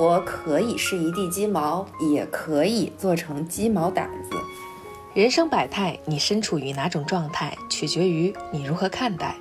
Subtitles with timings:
[0.00, 4.30] 生活可以是一地鸡毛，也可以做成鸡毛掸子。
[5.12, 9.36] 人生百态，你身处于哪种状态，取决于你如何看待。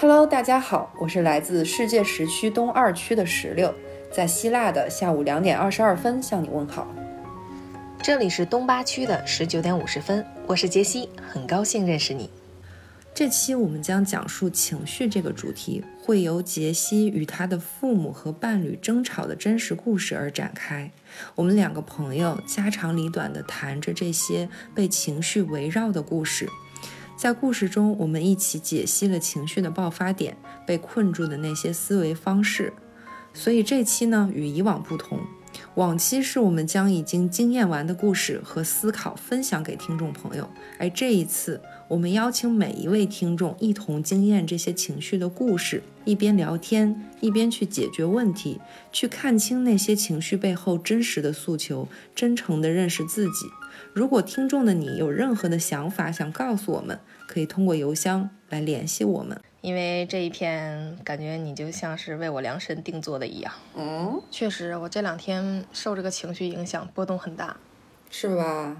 [0.00, 3.74] Hello，大家好，我是来自世界时区东二区的石榴，
[4.12, 6.86] 在希腊的下午两点二十二分向你问好。
[8.00, 12.30] 这里是东八区的十九点五十分，我是杰西，很高兴认识你。
[13.20, 20.90] 这期我们将讲述情绪这个主题，会由杰西与他的父母和伴侣争吵的真实故事而展开。
[21.34, 26.48] 我们两个朋友家长里短地谈着这些被情绪围绕的故事，
[27.14, 30.34] 在故事中，我们一起解析了情绪的爆发点，
[30.66, 32.72] 被困住的那些思维方式。
[33.34, 35.20] 所以这期呢，与以往不同。
[35.80, 40.46] 往期是我们将已经经验完的故事和思考分享给听众朋友，
[40.78, 48.60] 而这一次，我们邀请每一位听众一同经验这些情绪的故事，一边聊天，一边去解决问题，
[48.92, 53.46] 去看清那些情绪背后真实的诉求，真诚地认识自己。
[53.94, 59.40] 如果听众的你有任何的想法想告诉我们，可以通过邮箱来联系我们。
[59.60, 63.52] 因为这一篇感觉你就像是为我量身定做的一样。
[63.76, 67.56] 嗯，确实，我这两天受这个情绪影响，波动很大，
[68.10, 68.76] 是吧？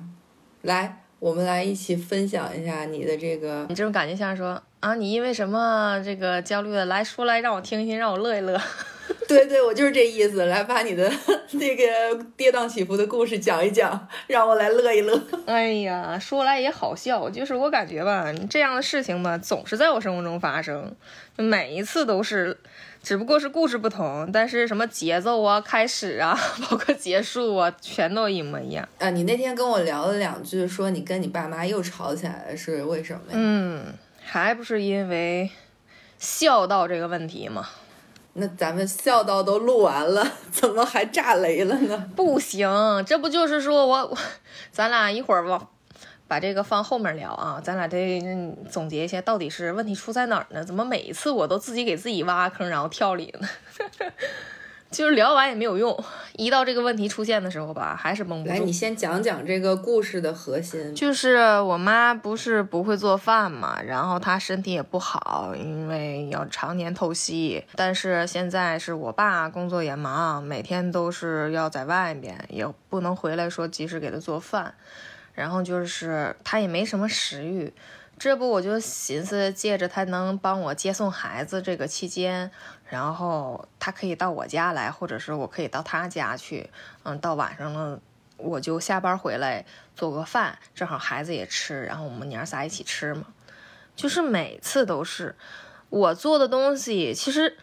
[0.62, 3.66] 来，我们来一起分享一下你的这个。
[3.68, 6.86] 你这种感觉像是说啊，你因为什么这个焦虑的？
[6.86, 8.60] 来说来让我听一听，让我乐一乐。
[9.28, 10.44] 对对，我就是这意思。
[10.46, 11.10] 来，把你的
[11.52, 11.84] 那个
[12.36, 15.20] 跌宕起伏的故事讲一讲，让我来乐一乐。
[15.46, 20.94] 哎呀，说来也好笑，就是我感觉吧，这样的事情吧，总是在我生活中发生，
[21.36, 22.56] 每一次都是，
[23.02, 28.88] 只不过是故事不同，但是什么节奏啊、开始啊，包括结束啊，全都一模一样。
[28.98, 33.32] 啊，你那天跟我聊了两句，说你跟你爸妈又吵起来了，是为什么呀？
[33.32, 33.84] 嗯，
[34.24, 35.50] 还不是因为
[36.18, 37.68] 孝道这个问题吗？
[38.34, 42.10] 那咱们孝道都录完了，怎么还炸雷了呢？
[42.14, 42.68] 不行，
[43.04, 44.18] 这不就是说我我，
[44.70, 45.68] 咱俩一会儿吧，
[46.28, 48.20] 把这个放后面聊啊，咱俩得
[48.70, 50.64] 总结一下，到底是问题出在哪儿呢？
[50.64, 53.48] 怎么每一次我都自己给自己挖坑，然后跳里呢？
[54.90, 55.96] 就是聊完也没有用，
[56.32, 58.54] 一到这个问题出现的时候吧，还是蒙不住。
[58.54, 60.92] 来，你先讲讲这个故事的核心。
[60.94, 67.64] 就是我妈不是不会做饭嘛，然后她身体也不好，因为要常年透析。
[67.76, 74.74] 但是现在是我爸工作也忙，每天都是要在外面，也不能回来说及时给她做饭。
[75.32, 77.72] 然后就是她也没什么食欲。
[78.18, 82.50] 这不，我就寻思借着他能帮我接送孩子这个期间，
[82.90, 86.68] 然后他可以到我家来，或者是我可以到他家去。
[87.04, 88.00] 嗯，到晚上了，
[88.36, 89.64] 我就下班回来
[89.94, 93.26] 做个饭，正好孩子也吃，然后我们娘仨一起吃嘛。
[93.94, 95.36] 就是每次都是
[95.88, 97.56] 我做的东西，其实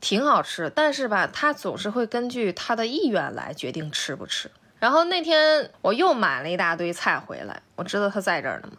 [0.00, 4.50] 挺好吃，但是吧，他总是会根据他的意愿来决定吃不吃。
[4.78, 8.78] 然后那天我又买了一大堆菜回来，我知道他在这儿呢嘛。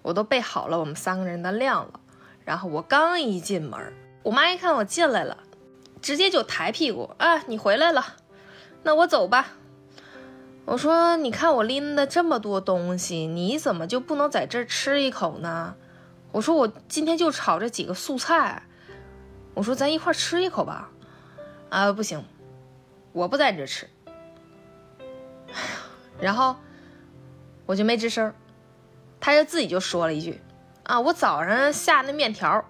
[0.00, 2.00] 我都备好了我们三个人的量了，
[2.44, 3.92] 然后我刚一进门，
[4.24, 5.36] 我妈一看我进来了，
[6.00, 8.16] 直接就抬屁股啊，你回来了，
[8.82, 9.52] 那我走吧。
[10.64, 15.76] 我说，你看我拎的这么多东西，你怎么就不能在这儿吃一口呢？
[16.32, 18.62] 我说我今天就炒这几个素菜，
[19.52, 20.90] 我说咱一块吃一口吧。
[21.68, 22.24] 啊，不行，
[23.12, 23.86] 我不在这吃。
[26.18, 26.56] 然后
[27.66, 28.32] 我就没吱声。
[29.20, 30.40] 他就自己就说了一句
[30.84, 32.64] ：“啊，我早上下那面条，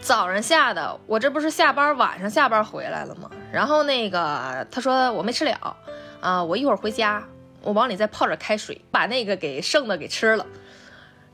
[0.00, 3.30] 早上下的，我这不是下班晚上下班回来了吗？
[3.52, 5.76] 然后那个他说我没吃了，
[6.20, 7.22] 啊，我一会儿回家，
[7.62, 10.46] 我往里再泡点开水，把那个给剩的给吃了。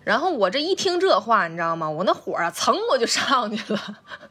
[0.02, 1.88] 然后我这一听这话，你知道吗？
[1.88, 3.80] 我那火啊，噌我就上去了。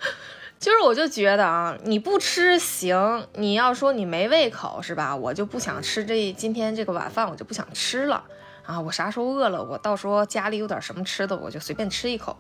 [0.60, 5.16] 就是我就觉得啊，你不吃行，你要说你没胃口是吧？
[5.16, 8.24] 我就不想吃这今天这个晚饭，我就不想吃了。”
[8.66, 12.38] 啊，我啥时候饿了，我到时候家里有点什么吃的，我就随便吃一口。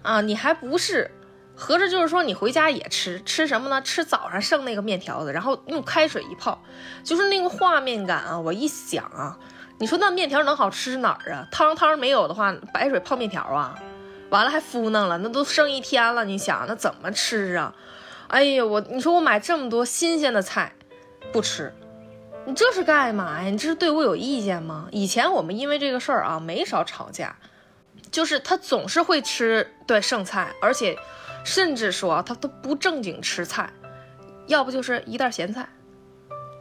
[0.00, 1.10] 啊，你还不是，
[1.58, 3.82] 合着就是说你回家也吃，吃什么呢？
[3.82, 6.62] 吃早上剩那个面条子，然后用开水一泡，
[7.02, 8.38] 就是那个画面感啊！
[8.38, 9.36] 我一想啊，
[9.78, 11.48] 你说那面条能好吃哪儿啊？
[11.50, 13.76] 汤汤没有的话，白水泡面条啊，
[14.30, 17.74] 完了还敷弄了，那都剩一天了，你想那怎么吃啊？
[18.28, 20.72] 哎呀，我你说我买这么多新鲜的菜，
[21.32, 21.74] 不吃。
[22.46, 23.50] 你这是干嘛呀？
[23.50, 24.86] 你这是对我有意见吗？
[24.92, 27.36] 以前我们因为这个事儿啊没少吵架，
[28.10, 30.96] 就是他总是会吃对剩菜，而且
[31.48, 33.70] 甚至说他都不正经吃菜，
[34.46, 35.66] 要不就是一袋咸菜，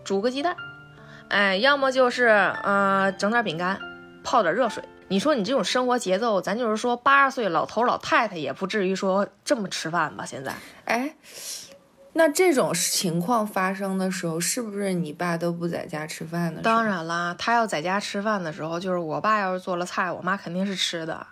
[0.06, 0.56] 煮个鸡蛋，
[1.28, 2.28] 哎，要么就是
[2.63, 3.78] 呃整点饼干，
[4.24, 4.81] 泡点热水。
[5.10, 10.25] 你说你这种生活节奏，咱就是说八十岁老头老太太也不至于说这么吃饭吧？
[10.25, 10.54] 现在，
[10.86, 11.16] 哎。
[12.13, 16.62] 那这种情况发生的时候，是不是你爸都不在家吃饭呢？
[16.63, 21.28] 当然啦，他要在家吃饭的时候，就是我爸要是做了菜，我妈肯定是吃的。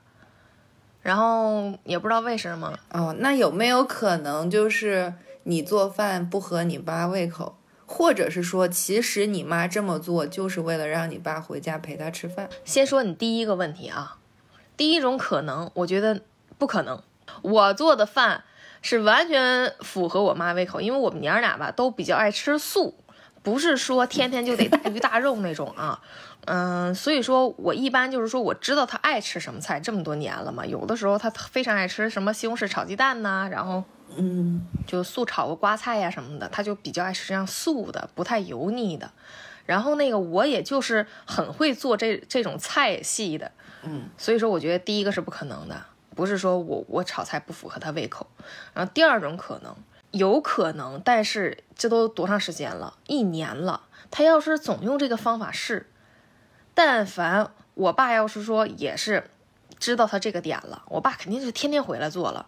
[1.06, 5.13] 然后也不知道为什么哦，那有没有可能就是
[5.44, 12.50] 你做饭不合你爸胃口，或者是说其实你妈这么做就是为了让你爸回家陪她吃饭？
[12.66, 14.18] 先说你第一个问题啊，
[14.75, 16.22] 第一种可能，我觉得
[16.57, 17.00] 不可能，
[17.44, 18.44] 我做的饭。
[18.81, 22.96] 是完全符合我妈胃口，因为我们娘俩吧都比较爱吃素，
[23.45, 26.01] 不是说天天就得大鱼大肉那种啊，
[26.45, 33.83] 嗯，所以说我一般就是说我知道他爱吃什么菜，这么多年了嘛，有的时候他非常爱吃什么西红柿炒鸡蛋呐，然后
[34.18, 39.12] 嗯，就素炒个瓜菜呀什么的，他就比较爱吃这样素的，不太油腻的，
[39.65, 43.51] 然后那个我也就是很会做这这种菜系的，
[43.83, 45.80] 嗯，所以说我觉得第一个是不可能的。
[46.15, 48.25] 不是说我我炒菜不符合他胃口，
[48.74, 49.75] 然后第二种可能
[50.15, 52.94] 有可能，但是这都多长时间了？
[53.06, 55.89] 一年了，他要是总用这个方法试，
[56.73, 59.29] 但凡我爸要是说也是
[59.77, 62.45] 知道他这个点了，我爸肯定是天天回来做了，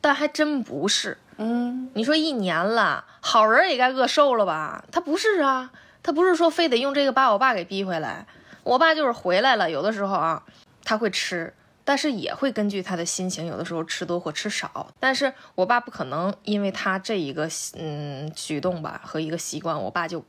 [0.00, 1.16] 但还真不是。
[1.36, 4.84] 嗯，你说一年了，好人也该饿瘦了吧？
[4.90, 5.70] 他不是啊，
[6.02, 8.26] 他不是说非得用这个把我爸给逼回来，
[8.64, 10.42] 我爸就是回来了，有的时候啊
[10.84, 11.54] 他会吃。
[11.86, 14.88] 但是也会根据他的心情，有的时候吃多或吃少。
[14.98, 17.48] 但是我爸不可能因为他这一个
[17.78, 20.24] 嗯举动吧和一个习惯，我爸就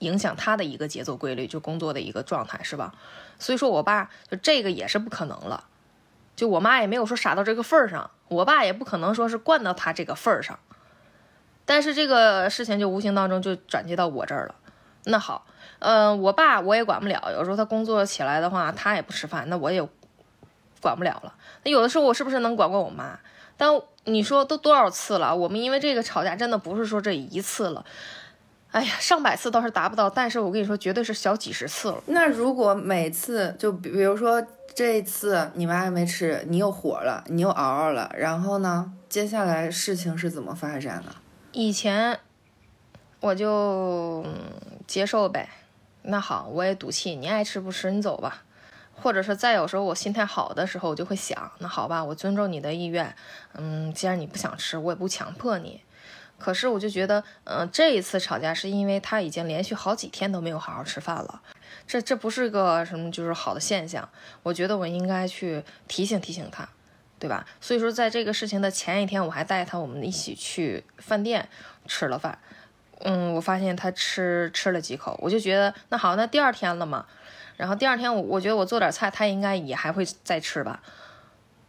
[0.00, 2.92] 影响他的一个节奏规律，就工作的一个状态，是吧？
[3.38, 5.68] 所以说我爸就这个也是不可能了。
[6.34, 10.58] 就我妈也没有说傻到这个份儿上，我爸也不可能说是惯到他这个份儿上。
[11.64, 14.56] 但是这个事情就无形当中就转接到我这儿了。
[15.04, 15.46] 那好，
[15.78, 19.88] 嗯，我爸我也管不了，有时候他工作起来的话，他也不吃饭，那我也。
[20.80, 21.34] 管不了了，
[21.64, 23.18] 那有的时候我是不是能管管我妈？
[23.56, 23.68] 但
[24.04, 25.34] 你说都多少次了？
[25.34, 27.84] 我们因为这个吵架，真的不是说这一次了。
[28.70, 32.02] 哎呀，上百次倒是达不到，但是我跟你说，绝对是小几十次了。
[32.06, 41.14] 那如果每次就比如说这次你妈还没吃，你又火了，你又嗷嗷了，然后呢，接下来事情是怎么发展的？
[41.52, 42.20] 以前
[43.20, 44.24] 我就
[44.86, 45.48] 接受呗。
[46.02, 48.44] 那好，我也赌气，你爱吃不吃，你走吧。
[49.00, 53.14] 或者是再有时候我心态好的时候，我就会想，那好吧，我尊重你的意愿，
[53.54, 55.82] 嗯，既然你不想吃，我也不强迫你。
[56.38, 61.42] 可是我就觉得，嗯，这一次吵架是因为他已经连续好几天都没有好好吃饭了，
[61.84, 64.08] 这这不是个什么就是好的现象。
[64.44, 66.68] 我觉得我应该去提醒提醒他，
[67.18, 67.44] 对吧？
[67.60, 71.48] 所以说，在这个事情的前一天，我还带他我们一起去饭店
[71.88, 72.38] 吃了饭，
[73.00, 77.04] 嗯，我发现他吃吃了几口，我就觉得那好，那第二天了嘛。
[77.58, 80.80] 然后第二天我我觉得我做点菜，他应该也还会再吃吧，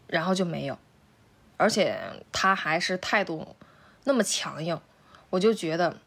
[0.06, 0.78] 然后就没有，
[1.58, 2.00] 而且
[2.32, 3.56] 他还是态度
[4.04, 4.80] 那么强硬，
[5.32, 5.98] 我就觉得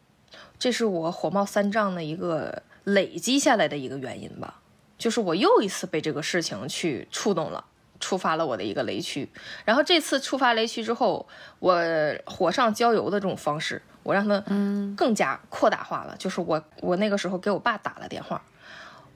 [0.57, 4.61] 这是我火冒三丈的一个累积下来的一个原因吧，
[4.97, 7.65] 就是我又一次被这个事情去触动了，
[7.99, 9.29] 触发了我的一个雷区。
[9.65, 11.27] 然后这次触发雷区之后，
[11.59, 11.83] 我
[12.25, 18.41] 火上浇油的这种方式，我让他嗯更加扩大化了，就是我我那个时候给我爸打了电话。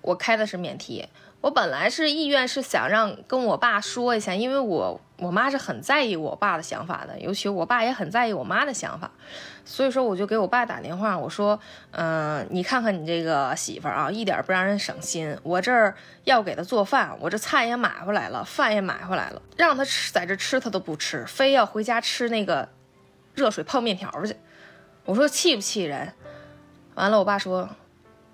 [0.06, 1.04] 我开的是免提，
[1.40, 9.10] 我本来是意愿是想让跟我爸说一下，因为我我妈是很在意我爸的想法的，尤其我爸也很在意我妈的想法，
[9.64, 11.58] 所以说我就给我爸打电话，我说，
[11.90, 22.68] 嗯，你看看你这个媳妇儿啊，一点不让人省心，我这儿要给她做饭，我这菜也买回来了，饭也买回来了，让她吃在这吃她都不吃，非要回家吃那个
[23.34, 24.36] 热水泡面条去，
[25.04, 26.12] 我说气不气人？
[26.94, 27.68] 完了，我爸说。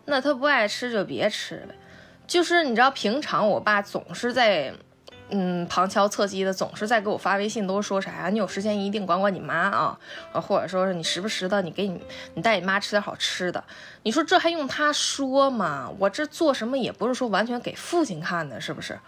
[0.05, 1.75] 那他不爱吃就别吃呗，
[2.27, 4.73] 就是你知道，平常我爸总是在，
[5.31, 8.29] 嗯，旁敲侧击的，总是在给我发微信，都说啥呀？
[8.29, 9.99] 你有时间一定管管你妈啊，
[10.33, 12.03] 或者说是你时不时的，你给你
[12.35, 13.63] 你带你妈吃点好吃的。
[14.03, 15.91] 你说这还用他说吗？
[15.99, 18.99] 我这做什么也不是说完全给父亲看的，是不是？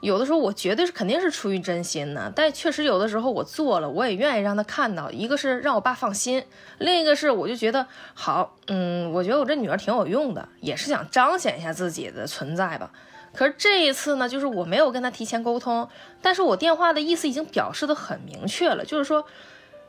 [0.00, 5.10] 有的时候我绝对是肯定是出于真心的，但确实有的时候我做了，我也愿意让他看到。
[5.10, 6.44] 一个是让我爸放心，
[6.78, 12.92] 另一个是我就觉得好，嗯，我觉得我这女儿挺有用的，也是想彰显一下自己的存在吧。
[13.34, 15.88] 可是这一次呢，就是我没有跟他提前沟通，
[16.22, 19.24] 但是我电话的意思已经表示的很明确了，就是说，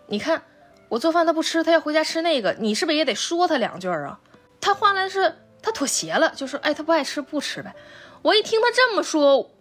[0.08, 0.42] 你看
[0.90, 4.20] 我做饭他不吃，他要回家吃那个，你是不是也得说他两句啊？
[4.60, 7.76] 他换来是他妥协了，就是哎，他不爱吃不吃呗。
[8.24, 9.52] 我一听他这么说。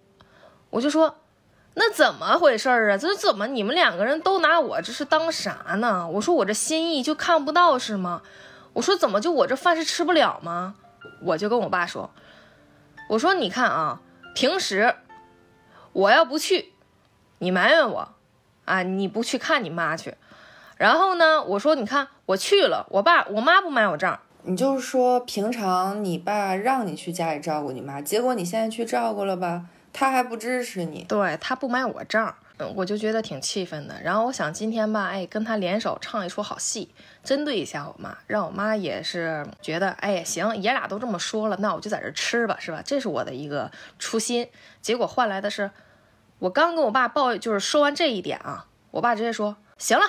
[0.71, 1.17] 我就说，
[1.75, 2.97] 那怎么回事儿啊？
[2.99, 6.09] 这怎么你们两个人都拿我这是当啥呢？
[6.09, 8.23] 我说我这心意就看不到是吗？
[8.75, 10.75] 我说怎么就我这饭是吃不了吗？
[11.23, 12.11] 我就跟我爸说，
[13.09, 14.01] 我说你看啊，
[14.35, 14.95] 平时
[15.93, 16.73] 我要不去，
[17.39, 18.09] 你埋怨我，
[18.67, 20.17] 啊你不去看你妈去，
[20.77, 24.21] 然后呢，我说你看我去了，我爸我妈不买我账。
[24.43, 31.05] 你就是说平常你爸让你去家里照顾你妈，结果你现在去照顾了吧，他还不支持你。
[31.09, 33.95] 对他不买我账，嗯，我就觉得挺气愤的。
[34.03, 36.93] 然后我想今天吧，哎，跟他联手唱一出好戏，
[37.25, 42.83] 针对一下我妈，让我妈也是觉得，哎，行，爷俩都这么说了，那我就在这吃吧，是吧？
[42.85, 44.49] 这是我的一个初心。
[44.81, 45.71] 结果换来的是，
[46.39, 50.05] 我刚跟我爸报，就是说完这一点啊，我爸直接说，行了，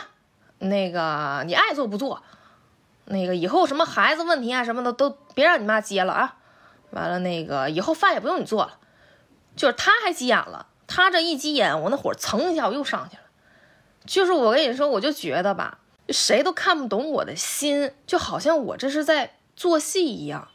[0.60, 2.22] 那个你爱做不做。
[3.12, 6.36] 那个以后什么孩子问题啊什么的都别让你妈接了啊，
[6.92, 8.78] 完了那个以后饭也不用你做了，
[9.60, 13.24] 就是他还急眼了，他这一急眼，我那火蹭一下我又上去了，
[14.06, 20.48] 就是我跟你说，我就觉得吧，谁都看不懂我的心，就好像我这是在做戏一样，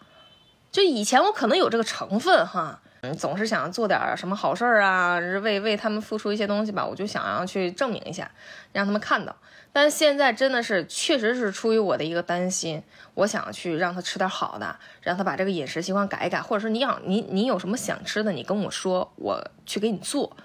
[0.72, 2.80] 就以前我可能有这个成分哈。
[3.02, 8.30] 嗯，总是想做点什么好事儿啊，为为他们付出一些东西吧，我就想要去证明一下，
[8.72, 9.36] 让他们看到。
[9.74, 12.80] 但现在真的是，确实是出于我的一个担心，
[13.14, 20.36] 我想去让他吃点好的，让他把这个饮食习惯改一改，或者说你想你你有什么想吃的，你跟我说，我去给你做。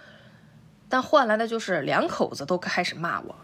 [0.90, 3.36] 但换来的就是两口子都开始骂我，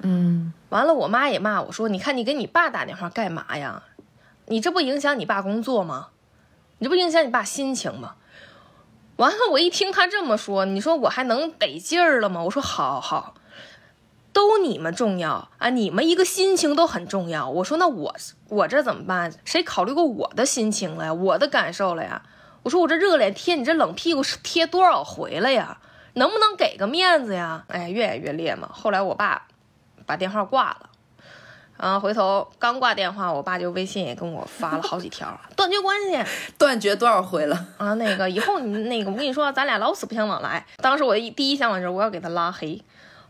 [0.00, 3.82] 嗯，完了我妈也骂我说，你看你给你爸打电话干嘛呀？
[4.46, 6.08] 你这不影响你爸工作吗？
[6.78, 8.14] 你这不影响你爸心情吗？
[9.16, 12.42] 完了，我一听他这么说，你说我还能得劲儿了吗？
[12.42, 13.34] 我说好好，
[14.36, 17.48] 都你们重要啊，你们一个心情都很重要。
[17.48, 18.14] 我说那我
[18.50, 19.32] 我这怎么办？
[19.46, 21.14] 谁考虑过我的心情了呀？
[21.14, 22.20] 我的感受了呀？
[22.62, 25.78] 我说我这热脸贴你这冷屁股是贴多少回了呀？
[26.12, 27.64] 能不能给个面子呀？
[27.68, 28.68] 哎，越演越烈嘛。
[28.70, 29.46] 后来我爸
[30.04, 30.90] 把电话挂了。
[31.78, 36.22] 然后回头刚挂电话，我爸就微信也跟我发了好几条，断绝关系，
[36.58, 37.94] 断绝多少回了啊？
[37.94, 40.66] 那个以后你那个我跟你说，咱俩老死不相往来。
[40.76, 42.82] 当时我的第一想法就是我要给他拉黑，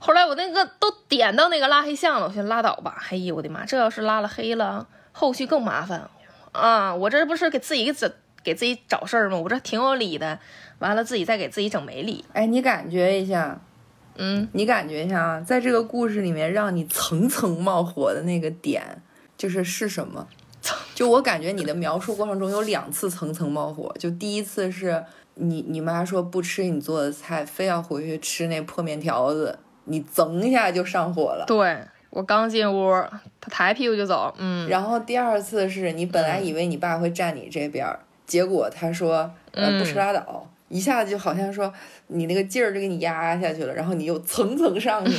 [0.07, 2.97] 后来我那个都点到那个拉黑项了，我先拉倒吧。
[3.11, 6.09] 哎呀，我的妈，这要是拉了黑了，后续更麻烦
[6.53, 6.95] 啊！
[6.95, 8.09] 我这不是给自己整
[8.45, 9.37] 给自己找事儿吗？
[9.37, 10.39] 我这挺有理的，
[10.79, 12.25] 完了自己再给自己整没理。
[12.35, 13.61] 哎，你感觉一下。
[14.15, 19.03] 嗯，你感觉一下啊，在这个故事里面，让你层层冒火的那个点，
[19.37, 20.29] 就是是什么？
[20.95, 23.93] 就我感觉你的描述过程中有两次层层冒火。
[23.99, 31.45] 就第一次是你你妈说不吃你做的菜，非要回去吃那破面条子，你噌一下就上火了。
[31.47, 31.78] 对
[32.11, 32.93] 我刚进屋，
[33.40, 34.33] 他抬屁股就走。
[34.38, 34.69] 嗯。
[34.69, 37.87] 然后第二次是你本来以为你爸会站你这边，
[38.26, 40.49] 结果他说呃不吃拉倒。
[40.69, 41.73] 一下子就好像说
[42.09, 45.12] 你那个劲儿就给你压下去了，然后你又层层上去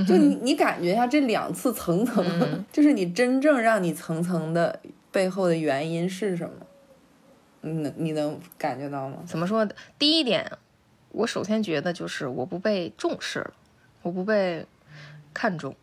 [0.00, 2.24] 了，就你 你感觉一下这两次层层，
[2.72, 4.80] 就是你真正让你层层的
[5.12, 6.54] 背后的原因是什么？
[7.60, 9.18] 你能你能感觉到吗？
[9.26, 9.68] 怎么说？
[9.98, 10.50] 第一点，
[11.10, 13.52] 我首先觉得就是我不被重视了，
[14.04, 14.66] 我不被
[15.32, 15.74] 看重，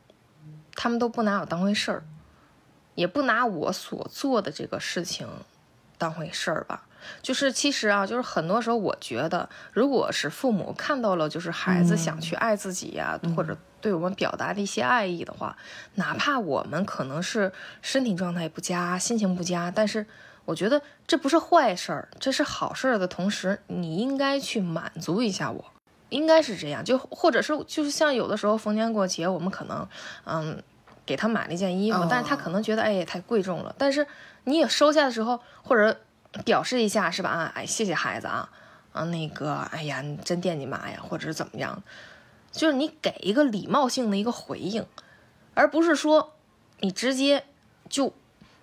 [0.75, 2.03] 他们都不拿我当回事儿，
[2.93, 5.27] 也不拿我所做的这个事情
[5.97, 6.85] 当回事儿吧。
[7.23, 15.57] 就是其实啊，就是很多时候，我觉得，如果是父母看到了，就是孩子想去爱自己呀，或者对我们表达的一些爱意的话，
[15.95, 17.51] 哪怕我们可能是
[17.81, 20.05] 身体状态不佳、心情不佳，但是
[20.45, 25.65] 我觉得这不是坏事儿，这是好事儿的同时，你应该去满足一下我，
[26.11, 26.85] 应该是这样。
[26.85, 29.87] 就或者是就是像有的时候逢年过节，我们可能
[30.25, 30.61] 嗯
[31.03, 34.05] 给他买了一件衣服，但是他可能觉得哎也太贵重了，但是
[34.43, 35.97] 你也收下的时候或者。
[36.45, 37.29] 表示一下是吧？
[37.29, 38.49] 啊，哎，谢谢孩子啊，
[38.93, 41.83] 啊，那个，哎呀，你真惦记妈呀，或者是怎么样？
[42.53, 44.85] 就是你给一个礼貌性的一个回应，
[45.55, 46.31] 而不是说
[46.79, 47.43] 你直接
[47.89, 48.13] 就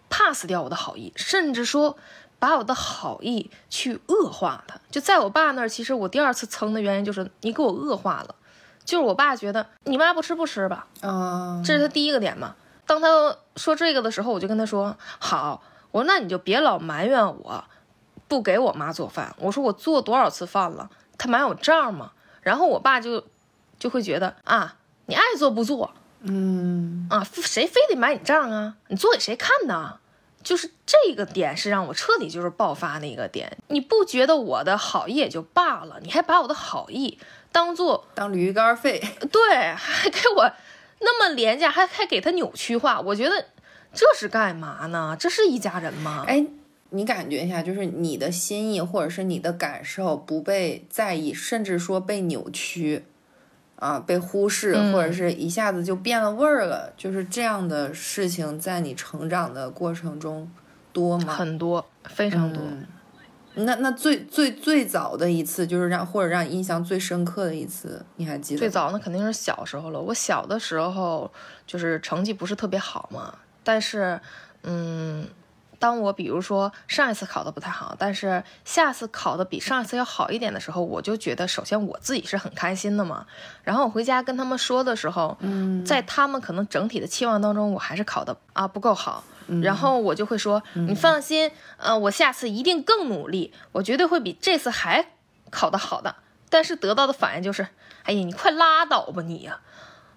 [0.08, 1.98] pass 掉我的好意，甚至说
[2.38, 4.78] 把我的好意去恶化它。
[4.90, 8.34] 就在我爸那儿，其实我第二次蹭的原因就是你给我恶化了，
[8.84, 12.54] 就是我爸觉得你妈不吃不吃吧，啊，这是他第一个点嘛。
[12.86, 15.62] 当他说这个的时候，我就跟他说好。
[15.90, 17.64] 我说那你就别老埋怨我，
[18.28, 19.34] 不给我妈做饭。
[19.38, 22.12] 我说我做多少次饭了，他买我账吗？
[22.42, 23.24] 然后我爸就
[23.78, 24.76] 就会觉得啊，
[25.06, 25.90] 你爱做不做，
[26.20, 28.74] 嗯啊，谁非得买你账啊？
[28.88, 29.98] 你做给谁看呢？
[30.42, 33.56] 就是这个点是让我彻底就是爆发的一个点。
[33.68, 37.18] 你不觉得我的好意也就罢了，你还把我的好意
[37.52, 40.52] 当做当驴肝肺，对，还给我
[41.00, 43.46] 那么廉价，还还给他扭曲化，我觉得。
[43.94, 45.16] 这是干嘛呢？
[45.18, 46.22] 这是一家人吗？
[46.28, 46.46] 哎，
[46.90, 53.06] 你感觉一下，就是你的心意或者是你的感受不被在意，甚至说被扭曲，
[53.78, 60.50] 啊，被忽视，或者是一下子就变了味儿了，就是这样的事情，在你成长的过程中
[60.92, 61.34] 多吗？
[61.34, 62.62] 很多，非常多。
[63.54, 68.58] 那那最最最早的一次，就是让或者让你印象最深刻的一次，你还记得？
[68.58, 70.00] 最早那肯定是小时候了。
[70.00, 71.30] 我小的时候
[71.66, 74.20] 就是成绩不是特别好嘛，但是，
[74.62, 75.26] 嗯。
[75.78, 83.26] 当我比如说上一次考的不太好，但是下次考的比上一次要好一点的时候，我就觉得首先我自己是很开心的嘛。
[83.62, 89.22] 然后我回家跟他们说的时候，嗯，在他们可能整体的期望当中，我还是考的啊不够好。
[89.62, 95.12] 然后我就会说，你放心，呃，我下次一定更努力，我绝对会比这次还
[95.50, 96.16] 考得好的。
[96.50, 97.66] 但是得到的反应就是，
[98.02, 99.60] 哎呀，你快拉倒吧你呀，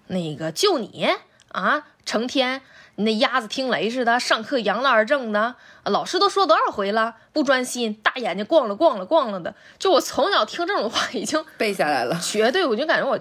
[0.08, 1.08] 那个就你
[1.48, 2.60] 啊，成天。
[2.96, 9.54] 那鸭子听雷似的，上课扬了二正的，老师都说多少回了，不专心，大眼睛逛了逛了逛了的。
[9.78, 13.18] 就我从小听这种话，已经背下来了，绝对，我就感觉我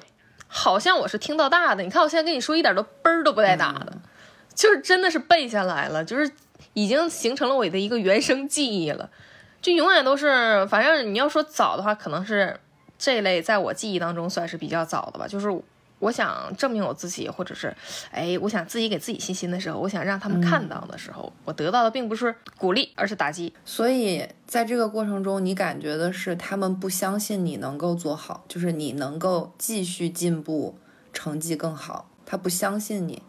[0.47, 1.83] 好像我是听到大的。
[1.83, 3.93] 你看我现在跟你说，一点都嘣儿都不带打的，
[4.53, 6.29] 就是真的是背下来了，就是
[6.73, 9.09] 已经形成了我的一个原生记忆了，
[9.61, 10.67] 就永远都是。
[10.67, 12.59] 反正你要说早的话，可能是
[12.99, 15.47] 这类在我记忆当中算是比较早的吧，就是。
[16.01, 17.74] 我想证明我自己，或者是，
[18.12, 23.53] 哎，我想自己给自己信心的时候，我想让他们看到的时候，我得到的并不是鼓励，而是打击。
[23.63, 30.75] 所以在这个过程中，你感觉的是他们不相信你能够做好，就是你能够继续进步，
[31.13, 33.22] 成绩更好，他不相信你，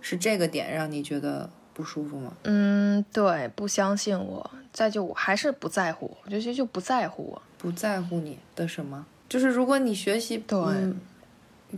[0.00, 2.32] 是这个点让你觉得不舒服吗？
[2.44, 9.04] 嗯，对，不相信我，再就我还是不在乎，我觉得就不在乎我，不在乎你的什么？
[9.28, 10.58] 就是如果你学习对。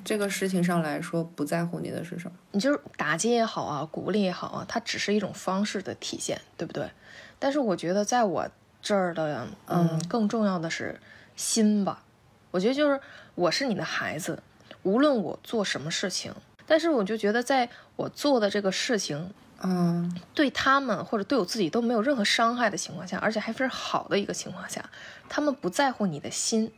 [0.02, 2.36] 这个事情上来说，不在乎你的是什么？
[2.52, 6.90] 你就是打击也好啊，鼓励也好啊，它只是一种方式的体现，对不对？
[7.38, 8.48] 但是我觉得在我
[8.82, 10.98] 这儿的，嗯，更重要的是
[11.36, 12.02] 心吧。
[12.50, 12.98] 我觉得就是
[13.34, 14.42] 我是你的孩子，
[14.82, 16.34] 无论我做什么事情，
[16.66, 19.32] 但是我就觉得在我做的这个事情，
[19.62, 24.88] 嗯，对他们或者对我自己都没有任何伤害的情况下，而且还非常好的一个情况下，
[25.28, 26.72] 他们不在乎你的心，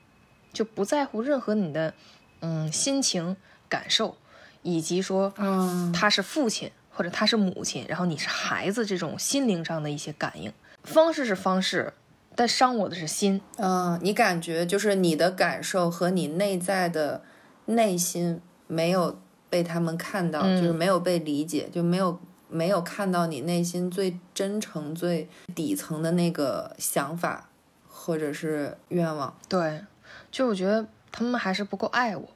[0.52, 1.94] 就不在乎任何你的。
[2.40, 3.36] 嗯，心情
[3.68, 4.16] 感受，
[4.62, 11.92] 以及说，嗯，他是父亲或者他是母亲，然后你是孩子，这种心灵上的一些感应方式是方式，
[12.34, 13.40] 但伤我的是心。
[13.56, 17.22] 嗯，你感觉就是你的感受和你内在的
[17.66, 19.20] 内心没有
[19.50, 22.18] 被他们看到，就是没有被理解，就没有
[22.48, 27.48] 没有看到你内心最真诚、最底层的那个想法
[27.88, 29.36] 或者是愿望。
[29.48, 29.82] 对，
[30.30, 30.86] 就我觉得。
[31.16, 32.28] 他们还是不够爱我，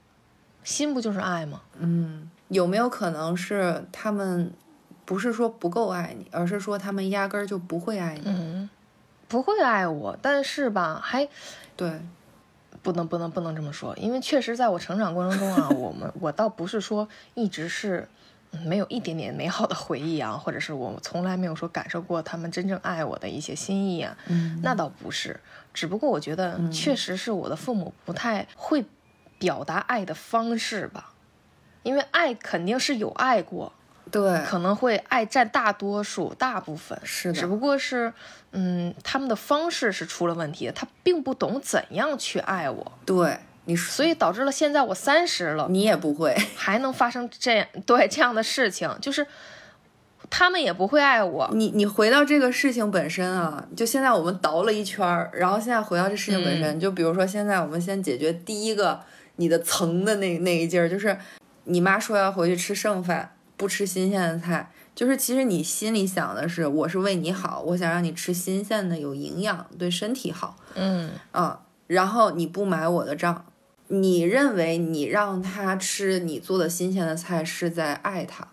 [0.64, 1.60] 心不就是爱吗？
[1.78, 4.50] 嗯，有没有可能是他们
[5.04, 8.22] 不是说不够爱你，而是说他们压根儿就不会爱你？
[8.24, 8.70] 嗯，
[9.28, 11.28] 不会爱我，但是吧，还
[11.76, 12.00] 对，
[12.80, 18.08] 不能不能不能这么说，因为确实在我成长过程中啊， 我们我倒不是说一直是
[18.64, 25.38] 没有一点点美好的回忆啊，或者是我从来没有说感受过他们真正爱我的一些心意啊，嗯，那倒不是。
[25.72, 28.84] 只不过我觉得，确实是我的父母不太会
[29.38, 31.12] 表达爱的方式吧，
[31.84, 33.72] 因为爱肯定是有爱过，
[34.10, 37.40] 对，可能会爱占大多数、大部分，是的。
[37.40, 38.12] 只不过是，
[38.50, 43.38] 嗯，他们的方式是出了问题，他并不懂怎样去爱我，对
[43.70, 49.26] 你，所以导致了现在我三十了，你也不会， 还能发生这样对这样的事情，就是。
[50.28, 51.50] 他们也不会爱我。
[51.54, 59.00] 你你回到这个事情本身啊，就现在我们倒了一圈儿，然后现在回到这事情本身，就比如说现在我们先解决第一个
[59.36, 61.18] 你的层的那那一劲儿，就是
[61.64, 70.56] 你妈说要回去吃剩饭，不吃新鲜的菜，就是其实你心里想的是我是为你好，我想让你吃新鲜的、有营养、对身体好。
[70.74, 73.46] 嗯啊，然后你不买我的账，
[73.90, 78.48] 你认为你让他吃你做的新鲜的菜是在爱他。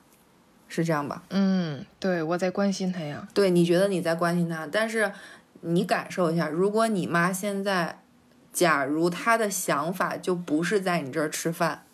[0.70, 1.24] 是这样吧？
[1.30, 3.26] 嗯，对，我在关心他呀。
[3.34, 5.10] 对，你觉得你在关心他，但是
[5.62, 8.02] 你感受一下，如果你妈现在，
[8.52, 11.86] 假如她的想法就不是在你这儿吃饭，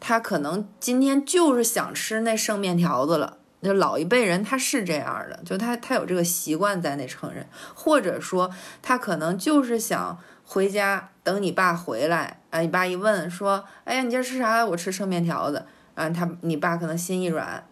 [0.00, 3.36] 她可能今天就是想吃那剩面条子了。
[3.62, 8.50] 就老一辈人他是这样的，就他他有这个习惯在那承认，或者说
[8.82, 14.64] 他可能就是想回家等你爸回来啊，你爸一问说，哎呀，你今儿吃啥？
[14.66, 15.64] 我吃剩面条子。
[15.94, 17.64] 啊，他你爸可能心一软。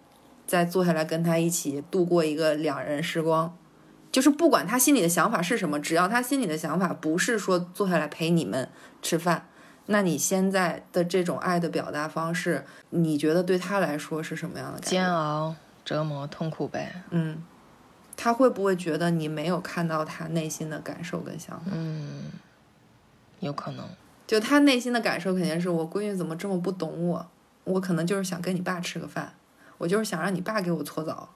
[0.46, 3.54] 再坐下来跟他一起度过一个两人时光，
[4.10, 8.66] 就是不管他心里的想法是什么，只要他心里的想法不是说坐下来陪你们
[9.02, 9.46] 吃饭，
[9.84, 14.80] 那你现在的这种爱的表达方式，你觉得对他来说是什么样的？
[14.80, 16.94] 煎熬、折磨、痛苦呗。
[17.10, 17.44] 嗯，
[18.16, 21.72] 他会不会觉得你没有看到他内心的感受跟想法？
[21.74, 22.32] 嗯，
[23.40, 23.84] 有可能。
[24.26, 27.26] 就他内心的感受肯定是我闺女怎么这么不懂我，
[27.64, 29.32] 我可能就是想跟你爸吃个饭。
[29.78, 31.28] 我就是想让你爸给我搓澡，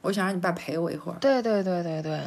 [0.00, 1.18] 我想让你爸陪我一会儿。
[1.20, 2.20] 对对对对对，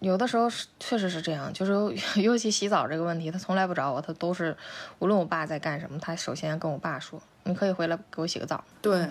[0.00, 1.72] 有的时候是确实是这样，就是
[2.20, 4.54] 尤其洗澡这个问题，他从来不找我，他都是
[4.98, 9.08] 无论我爸在干什么，他首先跟我爸说：“你可以回来给我洗个澡。”对，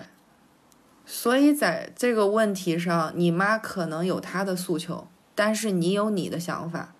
[1.04, 6.94] 所以在这个问题上，你妈可能有她的诉求，但是你有你的想法。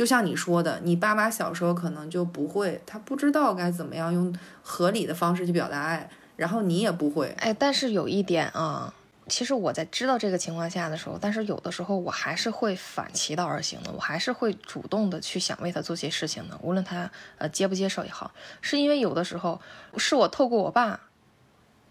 [0.00, 7.28] 就像你说的，你爸妈小时候可能就不会，他不知道该怎么样用合理的方式去表达爱，然后你也不会。
[7.36, 8.94] 哎，但是有一点啊。
[9.28, 18.32] 其实我在知道这个情况下的时候，但是有的时候我还是会反其道而行的，我还是会主动的去想为他做些事情的，无论他呃接不接受也好，
[18.62, 19.60] 是因为有的时候
[19.98, 20.98] 是我透过我爸，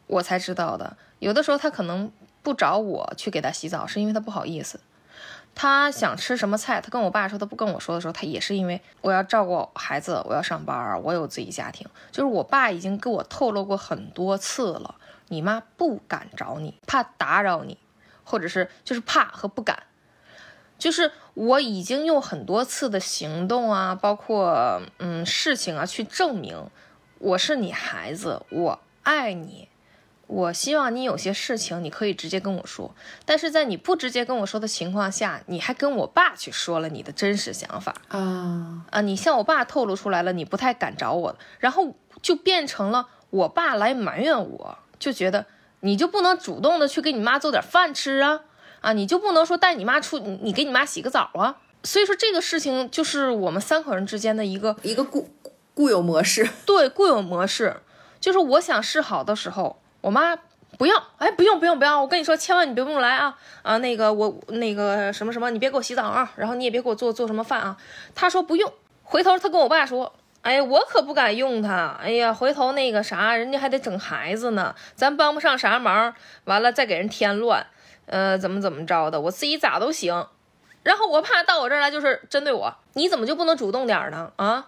[0.08, 0.98] 我才知道的。
[1.20, 4.80] 有的时候他可能不找我去给他洗澡，是因为他不好意思。
[5.56, 11.88] 他想吃什么菜，他跟我爸说，他不跟我说的时候，他也是因为我要照顾孩子，我要上班，我有自己家庭。
[12.12, 14.96] 就是我爸已经跟我透露过很多次了。
[15.32, 17.78] 你妈不敢找你，怕打扰你，
[18.24, 19.84] 或者是就是怕和不敢，
[20.80, 26.68] 就是我已经用很多次的行动啊，包括嗯事情啊，去证明
[27.20, 29.69] 我是你孩子，我爱你，
[30.30, 32.94] 我希望你有些事情你可以直接跟我说，
[33.26, 44.78] 但是在你不直接跟我说的情况下，你还跟我爸去说了你的真实想法啊啊，你向我爸透露出来了，你不太敢找我，然后就变成了我爸来埋怨我。
[45.00, 45.48] 就觉得
[45.80, 48.42] 你就不能主动的去给你妈做点饭吃啊
[48.82, 51.58] 啊，你就不能说带你妈出你给你妈洗个澡啊？
[51.84, 55.30] 所以说这个事情就是我们三口人之间的一个一个固
[55.74, 56.48] 固有模式。
[56.68, 57.78] 对，固有模式
[58.20, 60.36] 就是我想示好的时候，我妈
[60.78, 67.78] 不要，哎，不用不用不要，我跟你说，千万你别不用来啊啊，那个我那个什么什么，你别给我洗澡啊，然后你也别给我做做什么饭啊。
[68.16, 68.72] 她说不用，
[69.04, 70.14] 回头她跟我爸说。
[70.42, 71.98] 哎，我可不敢用它。
[72.02, 76.16] 哎呀，回头那个啥，人家还得整孩子呢，咱帮不上啥忙。
[76.46, 77.68] 完了再给人添乱，
[78.06, 80.28] 呃，怎么怎么着的，我自己咋都行。
[80.82, 84.32] 然后我怕到我这儿来就是针对我，你怎么就不能主动点儿呢？
[84.38, 84.68] 啊，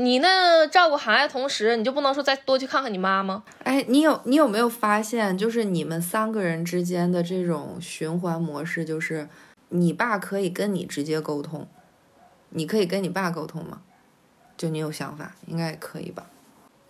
[0.00, 3.44] 你那照顾孩子同时，你就不能说再多去看看你妈吗？
[3.64, 9.28] 哎，你有你有没有发现，就是你们三个人之间的这种循环模式，就是
[9.68, 11.68] 你爸可以跟你直接沟通，
[12.48, 13.82] 你可以跟你爸沟通吗？
[14.56, 16.24] 就你有想法，应该也可以吧。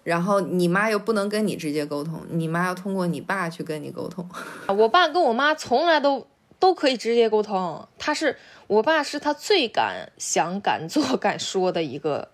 [0.04, 4.28] 然后你妈又不能跟你直接沟通，你妈要通过你爸去跟你沟通。
[4.68, 6.28] 我爸跟我妈从来都
[6.60, 8.36] 都可以直接沟通，他是
[8.68, 12.28] 我爸是他最敢想、敢做、敢说的一个，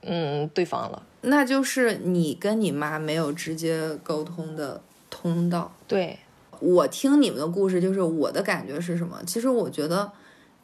[0.00, 1.02] 嗯，对方了。
[1.20, 5.70] 那就是你跟你妈没有直接沟通的通道。
[5.86, 6.18] 对
[6.60, 9.20] 我听你们的故事，就是我的感觉是什么？
[9.26, 10.10] 其实我觉得。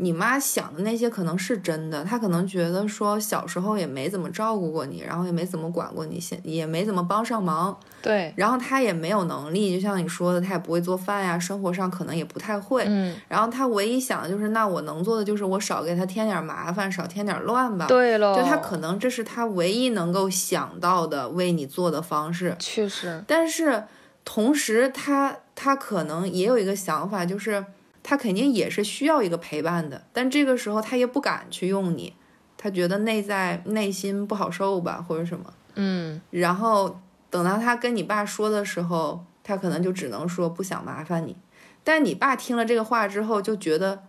[0.00, 7.76] 你妈想的那些可能是真的，她可能觉得说小时候也没怎么照顾过你，然后也没怎么管过你，现也没怎么帮上忙。
[8.00, 12.84] 对，然后她也没有能力，就像你说的，她也不会做饭呀，生活上可能也不太会。
[12.87, 17.87] 嗯，然后她唯一想的就是，那我能做的就是我少给她添点麻烦，少添点乱吧。
[17.88, 22.54] 对喽，就她可能这是她唯一能够想到的为你做的方式。
[22.61, 23.82] 确实，但是
[24.24, 27.64] 同时她她可能也有一个想法，就是。
[28.09, 32.14] 他肯定也是需要一个陪伴的，但这个时候他也不敢去用你，
[32.57, 36.18] 他觉得内在内心不好受吧，或者什么，嗯。
[36.31, 41.37] 然后等到他跟你爸说的时候，他可能就只能说不想麻烦你。
[41.85, 44.05] 但你爸听了这个话之后，就觉得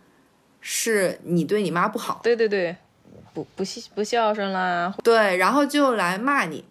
[0.62, 2.78] 是你对你妈不好，对对对，
[3.34, 6.64] 不不孝不孝顺啦，对，然后就来骂你。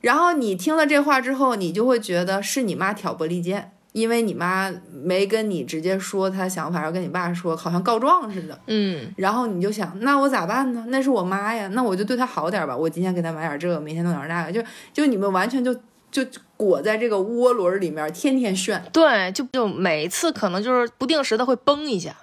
[0.00, 3.70] 然后你听了这话之后，你就会觉得是你妈挑拨离间。
[3.92, 8.58] 因为你妈没跟你直接说她想法，然后跟你爸说，好像告状似的。
[8.66, 10.84] 嗯，然后你就想，那我咋办呢？
[10.88, 12.76] 那是我妈呀，那我就对她好点吧。
[12.76, 15.74] 我今天给她买点这个，明天弄点那个，就就你们完全就
[16.10, 16.24] 就
[16.56, 18.82] 裹在这个涡轮里面，天天炫。
[18.92, 22.14] 对，就就每次可能就是不定时的会崩一下，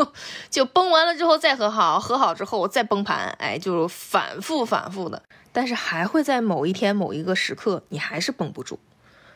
[0.50, 8.78] 就崩完了之后再和好，和好之后再崩盘，哎，就反复反复的，但是还会在某一天某一个时刻，你还是绷不住。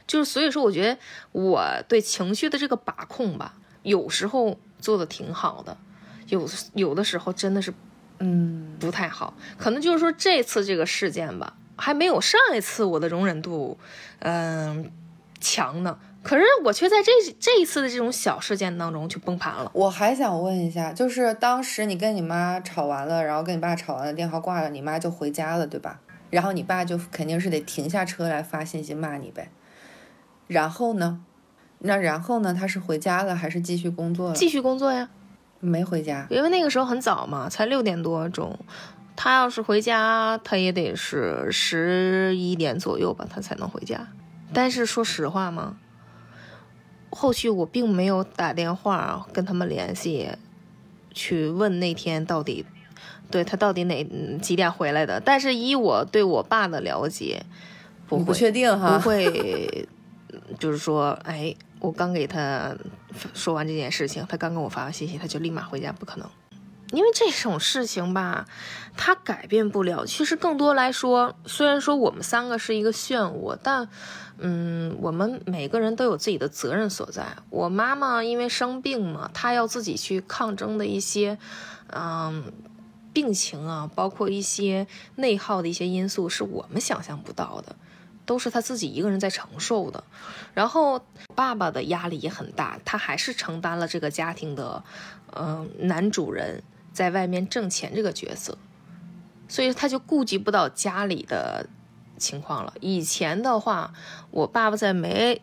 [0.09, 0.99] 就是所以说，我觉得
[1.31, 5.77] 我对情绪的这个把控吧，有时候做的挺好的，
[6.27, 7.73] 有有的时候真的是，
[8.19, 9.35] 嗯，不太好。
[9.57, 13.79] 可能就是说这次这个事件吧，还没有上一次我的容忍度，
[14.21, 14.91] 嗯，
[15.41, 15.99] 强呢。
[16.21, 19.71] 可是我却在这这一次的这种小事件当中就崩盘了。
[19.73, 26.01] 我还想问一下，就是当时你跟你妈吵完了，然后跟你爸吵完了，电话挂了，你妈就回家了，对吧？
[26.31, 29.51] 然后你爸就肯定是得停下车来发信息骂你呗。
[30.49, 31.21] 然后呢？
[31.79, 32.53] 那然后呢？
[32.53, 34.35] 他是回家了还是继续工作了？
[34.35, 35.09] 继续工作呀，
[35.61, 38.59] 没回家，因为那个时候很早嘛，才六点多钟。
[39.15, 44.09] 他要是回家，他也得是十一点左右吧，他才能回家。
[44.53, 45.77] 但是说实话嘛，
[47.11, 50.31] 后续我并没有打电话跟他们联系，
[51.13, 52.65] 去问那天到底，
[53.31, 54.05] 对他到底哪
[54.41, 55.21] 几点回来的。
[55.21, 57.45] 但是以我对我爸的了解，
[58.07, 59.89] 不不确定哈，不会，
[60.59, 62.75] 就是说，哎，我刚给他
[63.35, 66.29] 说完这件事情，他刚跟我发完信息，他就立马回家，不可能。
[66.93, 68.47] 因为这种事情吧，
[68.97, 70.07] 他改变不了。
[70.07, 73.87] 其实更多来说，虽然说我们三个是一个漩涡，但，
[74.39, 77.27] 嗯，我们每个人都有自己的责任所在。
[77.51, 81.37] 我妈妈因为生病嘛，她要自己去抗争的一些，
[81.89, 82.51] 嗯，
[83.13, 87.77] 病情啊，包括一些内耗的一些因素，是我们想象不到的，
[88.29, 90.05] 都是他自己一个人在承受的。
[90.55, 94.85] 然后爸爸的压力也很大，他还是承担了这个家庭的，
[95.33, 96.63] 嗯，男主人。
[96.91, 98.59] 在外面挣钱这个角色，
[99.47, 101.69] 所以他就顾及不到家里的
[102.17, 102.75] 情况了。
[102.81, 103.93] 以前的话，
[104.33, 105.41] 我爸爸在没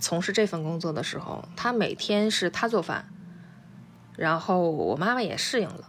[0.00, 3.08] 从事这份工作的时候，他每天是他做饭，
[4.16, 5.88] 然后我妈妈也适应了。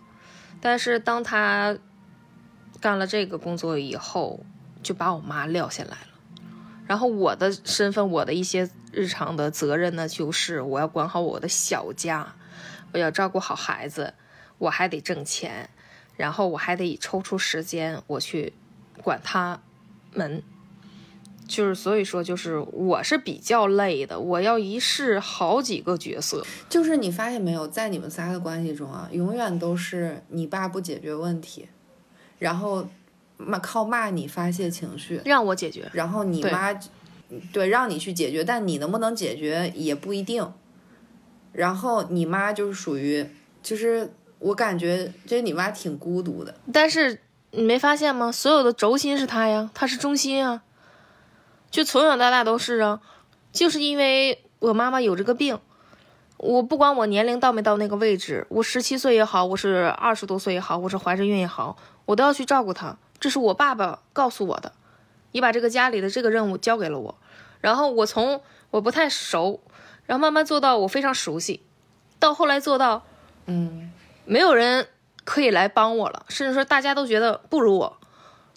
[0.62, 1.75] 但是当他
[2.80, 4.41] 干了这个工作以后，
[4.84, 6.18] 就把我妈撂下来了。
[6.89, 12.36] 然后我的身份，我的一些日常的责任呢，就是我要管好我的小家，
[12.93, 14.15] 我要照顾好孩子。
[14.58, 15.69] 我还得挣钱，
[16.17, 18.52] 然后我还得抽出时间我去
[19.02, 19.62] 管他
[20.13, 20.43] 们，
[21.47, 26.45] 就是所以说，就是我是比较累的，我要一试好几个角色。
[26.67, 31.69] 就是你发现没有，在你们仨的关系中啊，永远都是你爸不解决问题，
[32.38, 32.86] 然后
[33.39, 36.80] 骂靠骂你发泄情绪，让我解决，然后你妈
[37.52, 40.54] 对让你去解决，但你能不能解决也不一定。
[41.52, 43.28] 然后你妈就是属于
[43.63, 44.13] 就是。
[44.41, 47.19] 我感觉这你妈挺孤独的，但是
[47.52, 48.32] 你没发现吗？
[48.32, 50.63] 所有的轴心是她呀，她是中心啊，
[51.69, 53.02] 就从小到大都是啊。
[53.52, 55.60] 就是因为我妈妈有这个病，
[56.38, 61.75] 我不管我年龄到没到那个位置，我十七岁也好，我是二十多岁也好，我是怀着孕也好，
[62.06, 62.97] 我都要去照顾她。
[63.19, 64.73] 这是我爸爸告诉我的，
[65.32, 67.15] 你把这个家里的这个任务交给了我，
[67.62, 69.62] 然后我从我不太熟，
[70.05, 71.63] 然后慢慢做到我非常熟悉，
[72.19, 73.03] 到后来做到，
[73.45, 73.91] 嗯。
[74.25, 74.88] 没有人
[75.23, 77.97] 可以来帮我了，甚至说大家都觉得不如我，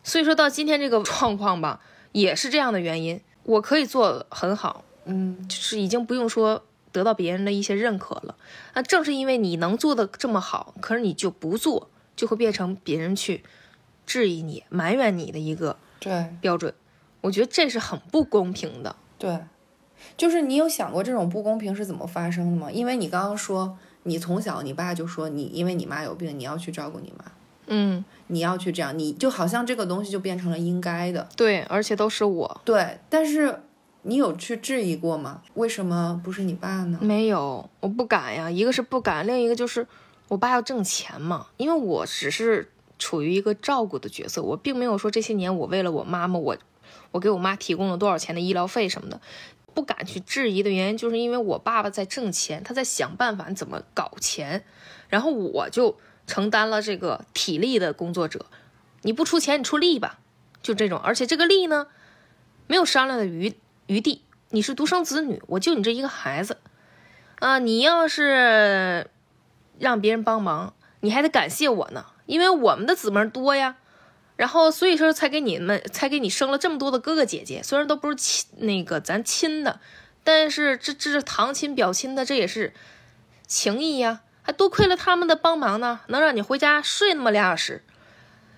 [0.05, 1.81] 所以说到今天这个状况吧，
[2.13, 3.19] 也是这样的原因。
[3.45, 8.37] 我可以做很好，嗯，就是已经不用说得到别人的一些认可了。
[8.75, 13.43] 那正是因为你能做的这么好，可是你就不做，就会变成别人去
[14.13, 16.75] 质疑你、埋怨你的一个对标准。
[17.23, 18.97] 我觉得这是很不公平的。
[19.17, 19.39] 对，
[20.17, 22.71] 就是你有想过这种不公平是怎么发生的吗？
[22.71, 23.79] 因为你刚刚说。
[24.05, 27.25] 你从小，你爸就说你，因为你妈有病，你要去照顾你妈，
[27.69, 33.63] 嗯，你要去这样，你就好像这个东西就变成了应该的，对，而且都是我，对，但是
[34.03, 35.43] 你有去质疑过吗？
[35.55, 36.99] 为什么不是你爸呢？
[37.01, 39.87] 没有，我不敢呀，一个是不敢，另一个就是
[40.27, 42.73] 我爸要挣钱嘛，因为我只是
[43.03, 46.57] 处于一个照顾的角色，我并没有说这些年我为了我妈妈，我
[47.11, 49.21] 我给我妈提供了多少钱的医疗费什么的。
[49.75, 54.65] 不敢去质疑的原因，就是因为我爸爸在挣钱，他在想办法怎么搞钱，
[55.09, 58.47] 然后我就承担了这个体力的工作者。
[59.01, 60.19] 你不出钱，你出力吧，
[60.63, 60.99] 就这种。
[60.99, 61.87] 而且这个力呢，
[62.67, 63.55] 没有商量的余
[63.87, 64.23] 余地。
[64.51, 66.59] 你是独生子女，我就你这一个孩子
[67.39, 69.09] 啊，你要是
[69.79, 73.77] 让别人帮忙，你还得感谢我呢，因为我们的姊妹多呀。
[74.35, 77.63] 然后，所以说才给你们，才给你生了这么多的哥哥姐姐。
[77.63, 79.79] 虽然都不是亲那个咱亲的，
[80.25, 82.73] 但是这这是堂亲表亲的，这也是
[83.47, 84.23] 情谊呀。
[84.41, 87.85] 还多亏了他们的帮忙呢，能让你回家睡那么俩小时。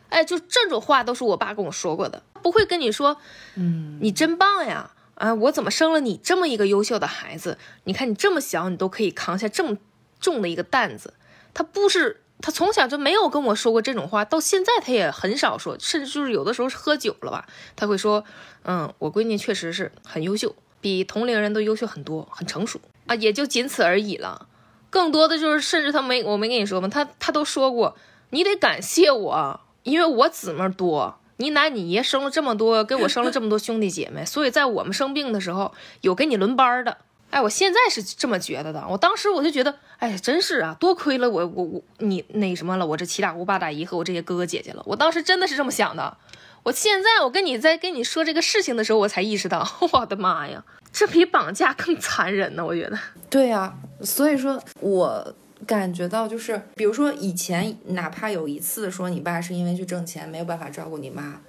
[0.09, 3.19] 哎，就这种话都是我爸跟我说过的，不会跟你说，
[3.57, 7.59] 嗯，你真棒呀，啊，我怎么生了你这么一个优秀的孩子？
[7.83, 9.77] 你看你这么小，你都可以扛下这么
[10.21, 11.15] 重的一个担子。
[11.53, 12.21] 他不是。
[12.45, 18.23] 他从小就没有跟我说过这种话，到现在他也很少说，甚至就是有的时候喝酒了吧，他会说，
[18.65, 24.47] 嗯，我闺女确实是很优秀，比同龄人都优秀很多，很成熟啊，也就仅此而已了。
[24.91, 26.89] 更多的就是，甚至他没，我没跟你说吗？
[26.89, 27.97] 他他都说过，
[28.29, 36.99] 你得感谢我，因为我姊妹多，你奶你爷生了这么多，给我生了这么多兄弟姐妹，所以在我们生病的时候有给你轮班的。
[37.35, 38.87] 哎，我现在是这么觉得的。
[38.89, 44.81] 我当时我就觉得，哎，真是啊，多亏了我我我你那什么了，我这七大姑八大姨和我这些哥哥姐姐了。
[44.87, 46.17] 我当时真的是这么想的。
[46.63, 52.65] 我现在我跟你在跟你说这个事情的时候，我才意识到， 我的妈呀，这比绑架更残忍呢。
[52.65, 52.97] 我觉得，
[53.29, 55.35] 对呀，所以说我
[55.67, 61.41] 感觉到就是，比如说以前哪怕有一次说你爸是因为去挣钱没有办法照顾你妈，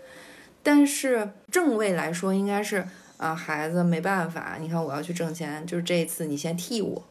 [0.64, 2.88] 但是正位来说应该是。
[3.18, 7.04] 啊，孩子没办法，你看我要去挣钱，就是这一次你先替我，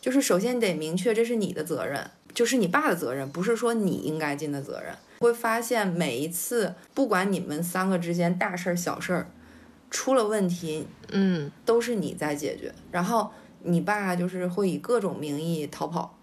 [0.00, 4.94] 就是首先得明确这是你的责任，就是你爸的责任，不是说你应该尽的责任。
[5.20, 9.30] 会发现每一次，不管你们三个之间大事儿、小事儿
[9.90, 12.74] 出了问题，嗯，都是你在解决。
[12.90, 13.30] 然后
[13.62, 16.18] 你爸就是会以各种名义逃跑，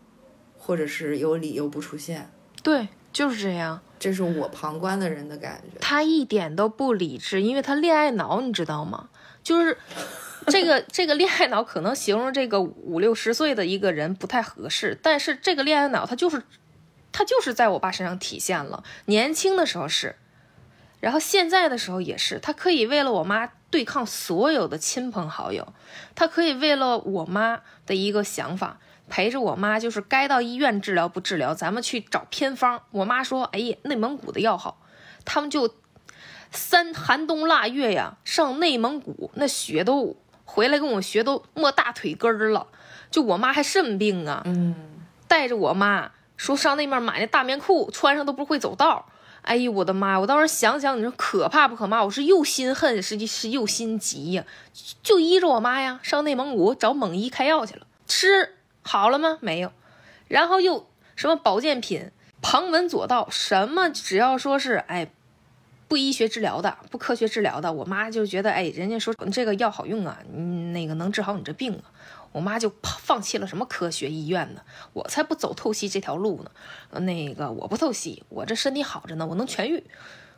[0.57, 2.29] 或者是有理由不出现。
[2.61, 3.79] 对，就是这样。
[3.97, 5.79] 这是我旁观的人的感觉。
[5.79, 9.09] 他一点都不理智，因为他恋爱脑，你知道吗？
[9.43, 9.77] 就是
[10.47, 16.43] 这个这个恋爱脑，可能形容这个五六十岁的一个人不太合适，但是这个恋爱脑，他就是
[17.11, 18.83] 他就是在我爸身上体现了。
[19.05, 20.15] 年轻的时候是，
[20.99, 25.73] 然后现在的时候也是，他可以为了我妈对抗所有的亲朋好友，
[26.15, 28.79] 他可以为了我妈的一个想法。
[29.09, 32.81] 陪着我妈，就是该到医院治疗不治疗，咱们去找偏方。
[32.91, 34.81] 我妈说：“哎呀，内蒙古的药好。”
[35.25, 35.67] 他们就
[36.51, 42.67] 三寒冬腊月呀，上内蒙古，那雪都回来跟我学都没大腿根儿了。
[43.09, 44.75] 就我妈还肾病啊，嗯，
[45.27, 49.07] 带着我妈说上那面买那大棉裤，穿上都不会走道。
[49.41, 50.19] 哎呦我的妈！
[50.19, 52.03] 我当时想想，你说可怕不可怕？
[52.03, 54.45] 我是又心恨，实际是又心急呀。
[55.01, 58.55] 就依着我妈呀，上内蒙古找蒙医开药去了，吃。
[58.83, 59.39] 好了吗？
[59.41, 59.71] 没有，
[60.27, 62.11] 然后又什么保健品
[62.41, 65.11] 旁门左道，什么只要说是哎，
[65.91, 70.17] 不医学治疗的，不科学治疗的，我妈就觉得哎，人家说这个药好用啊，
[70.71, 71.83] 那个能治好你这病啊，
[72.31, 74.61] 我妈就放弃了什么科学医院呢，
[74.93, 79.83] 我才不走透析这条路呢，那个我不透析，我这身体好着呢，我能痊愈。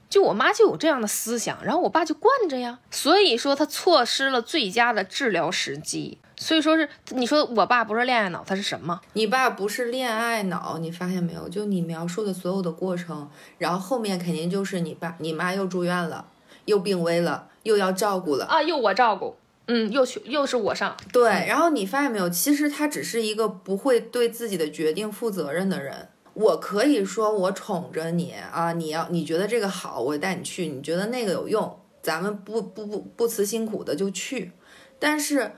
[0.09, 6.17] 就我妈就有这样的思想，然后我爸就惯着呀，所以说他错失了最佳的治疗时机。
[6.43, 8.99] 所以说是你说我爸不是恋爱脑，他是什么？
[9.13, 11.47] 你爸不是恋爱脑，你发现没有？
[11.47, 16.25] 就你描述的所有的过程，然后后面肯定就是你爸你妈又住院了，
[16.65, 20.97] 又病危了，又要照顾了啊，又我照顾，嗯，又去又是我上。
[21.13, 22.29] 对，然后你发现没有？
[22.29, 26.09] 其实他只是一个不会对自己的决定负责任的人。
[26.33, 34.51] 我可以说我宠着你啊，你要你觉得这个好，我带你去；你觉得那个有用，咱们不不不不辞辛苦的就去。
[34.99, 35.51] 但是，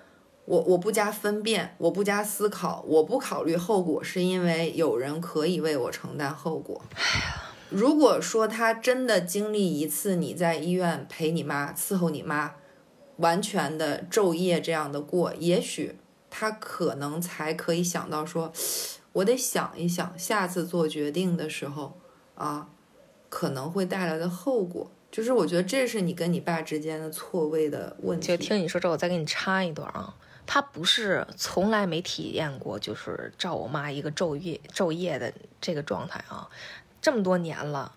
[0.46, 6.82] 我我不加分辨，我不加思考，我不考虑后果，是因为有人可以为我承担后果。
[6.96, 12.54] 哎呀，如果说他真的经历一次你在医院陪你妈伺候你妈，
[13.18, 15.98] 完全的昼夜这样的过，也许
[16.30, 18.52] 他可能才可以想到说。
[19.16, 21.98] 我得想一想，下次做决定的时候，
[22.36, 22.68] 啊，
[23.30, 28.28] 可能会带来的后果，就是我觉得这是你跟你爸之间的错位的问题。
[28.28, 30.14] 就听你说这，我再给你插一段啊，
[30.48, 36.50] 他不是从来没体验过，就是照我妈一个昼夜昼夜的这个状态啊，
[37.02, 37.94] 这么多年了，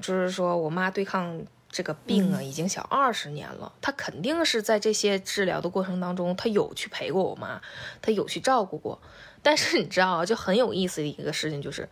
[0.00, 7.60] 就是说我妈对抗这个病啊，已经小二十年了，他肯定是在这些治疗的过程当中，他有去陪过我妈，
[8.00, 9.00] 他有去照顾过。
[9.42, 11.88] 但是你知道，就很有意思的一个事情就是，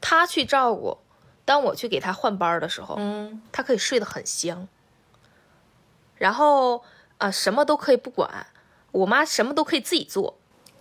[0.00, 0.98] 他去照顾，
[1.44, 4.68] 当我去给他换班的时候，嗯，他可以睡得很香。
[6.16, 6.84] 然后
[7.18, 8.46] 啊，什么都可以不管，
[8.92, 10.38] 我妈什么都可以自己做。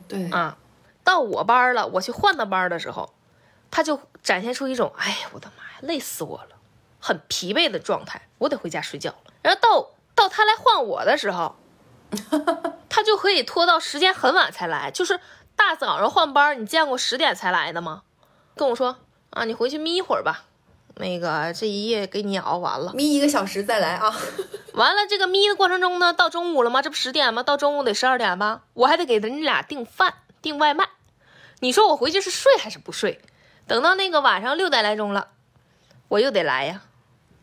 [0.08, 0.58] 对啊，
[1.04, 3.14] 到我班了，我去换她班的时候，
[3.72, 6.58] 她就展现出一种，哎呀，我的妈呀，累死我了，
[7.00, 9.34] 很疲惫的状态，我得回家睡觉了。
[9.42, 11.56] 然后到到她来换我的时候，
[12.88, 15.20] 她就可以拖到时间很晚才来，就是。
[15.54, 18.02] 大早上换班，你见过十点才来的吗？
[18.56, 18.98] 跟我说
[19.30, 20.46] 啊，你回去眯一会儿吧。
[20.96, 24.12] 那个这一夜给你熬完了，眯一个小时再来啊。
[24.74, 26.82] 完了，这个眯的过程中呢，到中午了吗？
[26.82, 27.44] 这不十点吗？
[27.44, 28.64] 到中午得十二点吧？
[28.74, 30.90] 我还得给人家俩订饭、订外卖。
[31.60, 33.22] 你说我回去是睡还是不睡？
[33.68, 35.30] 等到那个晚上六点来钟了，
[36.08, 36.84] 我又得来呀，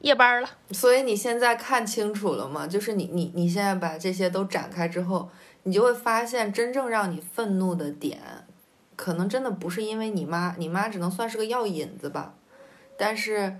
[0.00, 0.50] 夜班了。
[0.72, 2.66] 所以你现在看清楚了吗？
[2.66, 5.30] 就是你你你现在把这些都展开之后。
[5.64, 8.46] 你就会发现，真正让你愤怒的点，
[8.96, 12.32] 可能真的不是因为你妈，你妈只能算是个药引子吧。
[12.96, 13.58] 但是，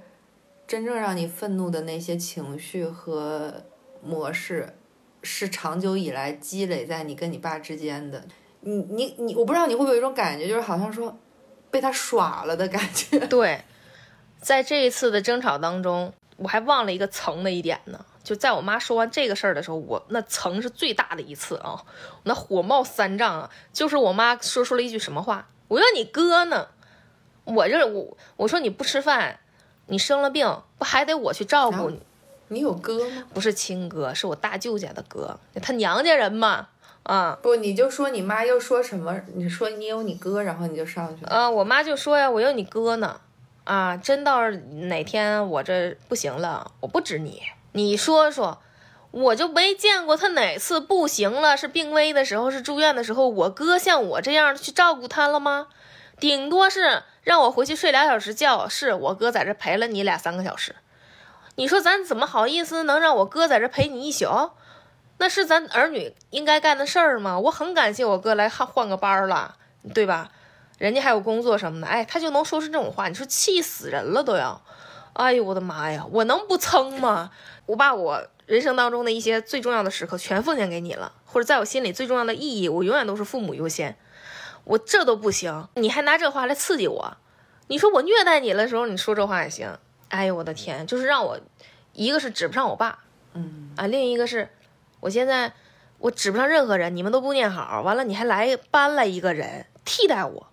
[0.68, 3.64] 真正让你愤怒的那些情绪和
[4.02, 4.76] 模式，
[5.22, 8.22] 是长久以来积累在你跟你爸之间的。
[8.60, 11.16] 你你你，我不知道你会不会有一种感觉，就是好像说
[11.70, 13.18] 被他耍了的感觉。
[13.28, 13.64] 对，
[14.42, 18.04] 在这一次的争吵当中，我还忘了一个层的一点呢。
[18.22, 21.82] 就在我妈说完这个事儿的时候，我那层是最大的一次啊，
[22.24, 23.50] 那火冒三丈啊。
[23.72, 26.68] 就是我妈说出了一句什么话：“我要你哥呢。”
[27.48, 29.40] 我这我我说你不吃饭，
[29.88, 32.00] 你生了病，不还得我去照顾你？
[32.48, 33.24] 你有哥吗？
[33.34, 36.68] 不是亲哥，是我大舅家的哥，他娘家人嘛。
[37.02, 39.18] 啊，不，你就说你妈又说什么？
[39.34, 41.30] 你说你有你哥，然后你就上去了。
[41.30, 43.20] 啊，我妈就说呀：“我有你哥呢。”
[43.64, 47.42] 啊，真到哪天我这不行了，我不止你。
[47.72, 48.58] 你说说，
[49.10, 55.68] 我就没见过他哪次不行了，是病危的时候，是住院的时候，我哥像我这样去照顾他了吗？
[56.18, 60.74] 顶多是让我回去睡俩小时觉，是我哥在这陪了你俩三个小时。
[61.56, 64.52] 你说咱怎么好意思能让我哥在这陪你一宿？
[65.18, 67.38] 那是咱儿女应该干的事儿吗？
[67.38, 69.56] 我很感谢我哥来换换个班儿了，
[69.92, 70.30] 对吧？
[70.78, 74.62] 人家还有工作什么的，哎，他就能说出这种话，你说气死人了都要。
[75.12, 77.30] 哎呦我的妈呀，我能不蹭吗？
[77.66, 83.98] 我把我人生当中的一些最重要的时刻全奉献给你了，或者在我心里最重要的意义，我永远都是父母优先。
[84.68, 87.16] 我这都不行，你还拿这话来刺激我？
[87.68, 89.78] 你说我虐待你的时候，你说这话也行？
[90.08, 91.40] 哎呦我的天，就是让我，
[91.94, 92.98] 一个是指不上我爸，
[93.32, 94.48] 嗯啊，另一个是，
[95.00, 95.52] 我现在
[95.98, 100.46] 我指不上任何人，你们都不念好，完了你还来搬来一个人替代我，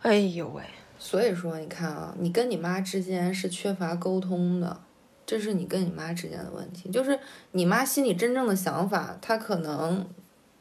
[0.00, 0.62] 哎呦喂，
[0.98, 4.80] 所以说，你看啊，你跟你妈之间是缺乏沟通的，
[5.26, 6.90] 这是你跟你妈之间的问题。
[6.90, 7.18] 就是
[7.50, 10.06] 你妈心里真正的想法，她可能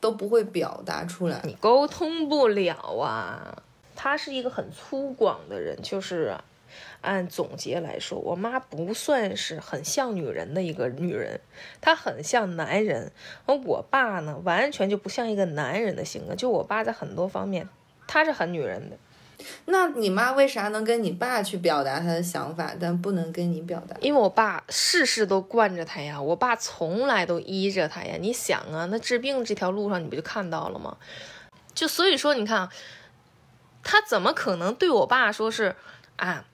[0.02, 1.40] 都不会表达出来。
[1.46, 3.64] 你沟通不了啊。
[3.96, 6.36] 他是一个很粗犷的人，就是
[7.02, 11.40] 按总结来说，我妈不算是很像女人的一个女人，
[11.80, 13.12] 她很像男人。
[13.46, 16.34] 而我爸呢，完全就不像一个男人的性格。
[16.34, 17.70] 就我爸在很多方面，
[18.08, 18.98] 他是很女人的。
[19.66, 23.96] 那你妈为啥能跟你爸去表达她的想法，但不能跟你表达？
[24.00, 28.18] 因为我爸事事都惯着他呀，我爸从来都依着他呀。
[28.20, 30.98] 你想啊，那治病这条路上你不就看到了吗？
[31.74, 32.70] 就所以说，你看，
[33.82, 35.76] 他怎么可能对我爸说是
[36.18, 36.46] 啊，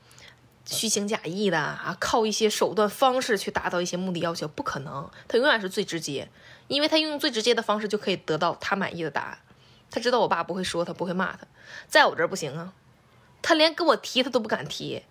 [0.65, 4.47] 虚情假意的啊，靠一些手段方式去达到一些目的要求？
[4.47, 6.29] 不可能，他永远是最直接，
[6.67, 9.38] 因为他用最直接的方式就可以得到他满意的答案。
[9.89, 11.47] 他知道我爸不会说他，不会骂他，
[11.88, 12.73] 在我这儿不行啊，
[13.41, 15.03] 他连跟我提他都不敢提。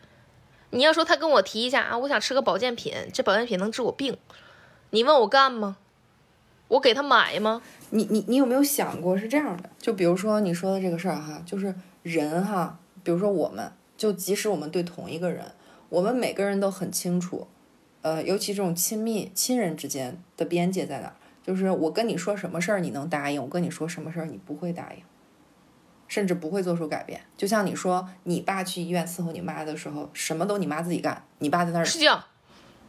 [0.71, 4.19] 你要说他跟我提一下啊，我想吃个保健品，这保健品能治我病，
[4.91, 5.77] 你问我干吗？
[6.69, 7.63] 我给他买吗？
[7.91, 9.71] 你你你有没有想过是这样的？
[9.79, 11.73] 就比如说你说的这个事儿哈，就是
[12.03, 15.53] 人哈，比如说我们，就即使我们对同一个人，
[15.89, 17.47] 我们每个人都很清楚，
[18.03, 21.15] 呃，尤其这种亲密亲人之间的边界在哪儿？
[21.47, 25.03] 就是我跟你说什么事儿你能答应，我跟你说什么事儿你不会答应，
[26.09, 27.21] 甚至不会做出改变。
[27.37, 32.25] 就像你说你爸去医院伺候你妈的时候，什么都你妈自己干，你爸在那儿睡觉，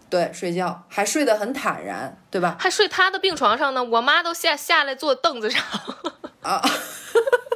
[0.10, 2.56] 对睡觉，还睡得很坦然，对吧？
[2.60, 3.84] 还睡他的病床上呢。
[3.84, 5.62] 我妈都下下来坐凳子上。
[6.42, 6.62] 啊，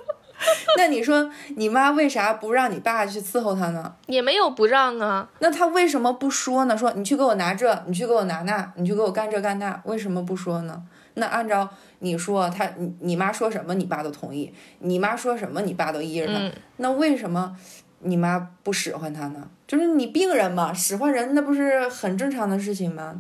[0.78, 3.94] 那你说你妈为啥不让你爸去伺候她呢？
[4.08, 5.28] 也没有不让啊。
[5.40, 6.78] 那他为什么不说呢？
[6.78, 10.82] 说你去给我拿这，你去给我拿那，你去给我干这干那，为什么不说呢？
[11.16, 11.70] 那按照
[12.00, 16.34] 你说，他你你妈说什么，你爸都同意；你妈说什么，你爸都依着她。
[16.38, 17.56] 嗯那为什么
[18.00, 19.48] 你妈不使唤他呢？
[19.68, 23.16] 就是你病人嘛，使唤人那不是很正常的事情吗？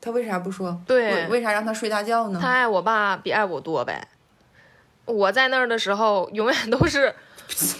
[0.00, 0.78] 他为啥不说？
[0.86, 2.38] 对为为啥让他睡大觉呢？
[2.42, 4.06] 他爱我爸比爱我多呗。
[5.06, 7.14] 我在那儿的时候，永远都是，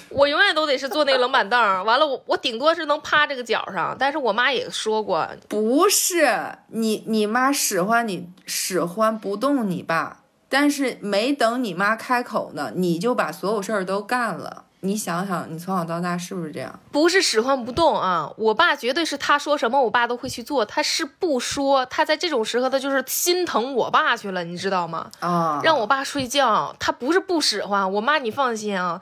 [0.08, 1.60] 我永远都得是坐那冷板凳。
[1.84, 3.96] 完了，我我顶多是能趴这个脚上。
[3.98, 14.65] 但是我妈也说过，不是你，你妈使唤你使唤不动你爸，但是没等你妈开口呢，你就把所有事儿都干了。
[14.80, 16.78] 你想想，你从小到大是不是这样？
[16.92, 20.64] 不是使唤不动啊，我爸绝对是他说什么，我爸都会去做。
[20.64, 25.10] 他是不说，他在这种时刻，他就是心疼我爸去了，你知道吗？
[25.20, 29.00] 啊，让我爸睡觉，他不是不使唤我妈，你放心啊，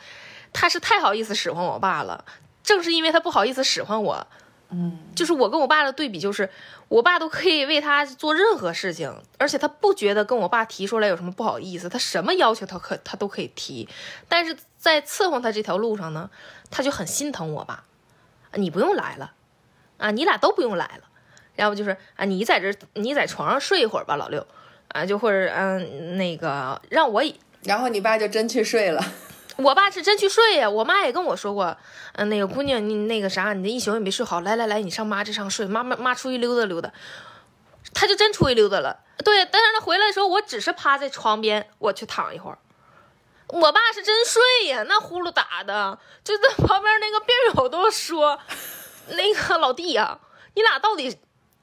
[0.53, 2.25] 他是太好意思使唤我爸了。
[2.63, 4.27] 正是因为他不好意思使唤我，
[4.77, 6.51] 嗯，就是我跟我爸的对比，就是
[6.89, 13.89] 我爸都可以为他做任何事情，而且他不觉得跟我爸提出来有什么不好意思，他什么要求他可他都可以提，
[14.29, 16.29] 但是在伺候他这条路上呢，
[16.73, 17.85] 他就很心疼我爸，
[18.51, 19.33] 啊你不用来了，
[19.99, 21.05] 啊，你俩都不用来了，
[21.55, 24.45] 要不就是啊，你在这你在床上睡一会儿吧，老六，
[24.89, 27.23] 啊，就或者嗯那个让我
[27.63, 29.01] 然后你爸就真去睡了。
[29.57, 31.77] 我爸是真去睡呀，我妈也跟我说过，
[32.15, 36.93] 嗯、那个姑娘，你那个啥，你这一宿也没睡好，来来来，你上妈这上睡，妈妈妈出去溜达溜达，
[37.93, 39.01] 他就真出去溜达了。
[39.25, 42.59] 对，但是他回来的时候，我只是趴在床边，我去躺一会儿。
[43.49, 48.41] 我爸是真睡呀，那呼噜打的，就在旁边那个病友都说，
[49.11, 50.19] 那个老弟呀、
[50.55, 51.17] 你俩到底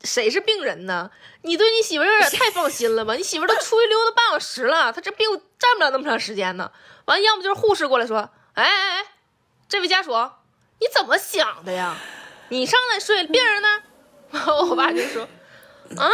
[0.04, 1.12] 谁是病人呢？
[1.42, 3.16] 你对你媳妇儿有点太放心了吧？
[3.16, 5.28] 你媳妇儿都出去溜达半小时了，她这病
[5.60, 6.72] 站不了那么长时间呢。
[7.06, 9.06] 完，要么就是护士过来说：“哎哎哎，
[9.68, 10.12] 这位家属，
[10.80, 11.95] 你怎么想的呀？
[12.49, 13.84] 你上来睡，病人呢？”
[14.70, 15.24] 我爸就说
[15.97, 16.10] ：“啊，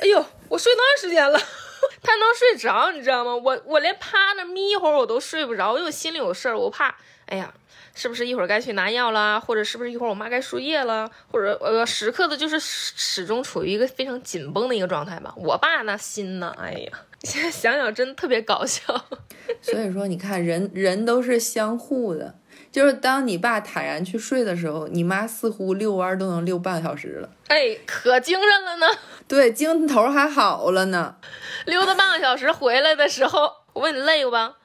[0.00, 1.38] 哎呦，我睡多长时间了？
[2.02, 3.34] 他能睡着，你知道吗？
[3.34, 6.94] 我我连趴那眯一会儿我都睡不着，因为我心里有事儿，我怕，
[7.26, 7.52] 哎呀。”
[7.98, 15.32] 是不是一会儿该去拿药啦，或者是不是一会儿我妈该输液了，或者呃时刻的就是始始终处于一个非常紧绷的一个状态吧。
[15.34, 16.92] 我爸那心呢，哎呀，
[17.22, 18.82] 现 在想想真的特别搞笑。
[19.62, 22.34] 所以说，你看人人都是相互的，
[22.72, 27.30] 就是当你爸坦然去睡的时候，你妈似乎遛弯都能遛半个小时了。
[27.48, 28.86] 哎，可精神了呢。
[29.28, 31.16] 对，精头还好了呢。
[31.66, 34.56] 溜达半个小时回来的时候，我问你累不吧？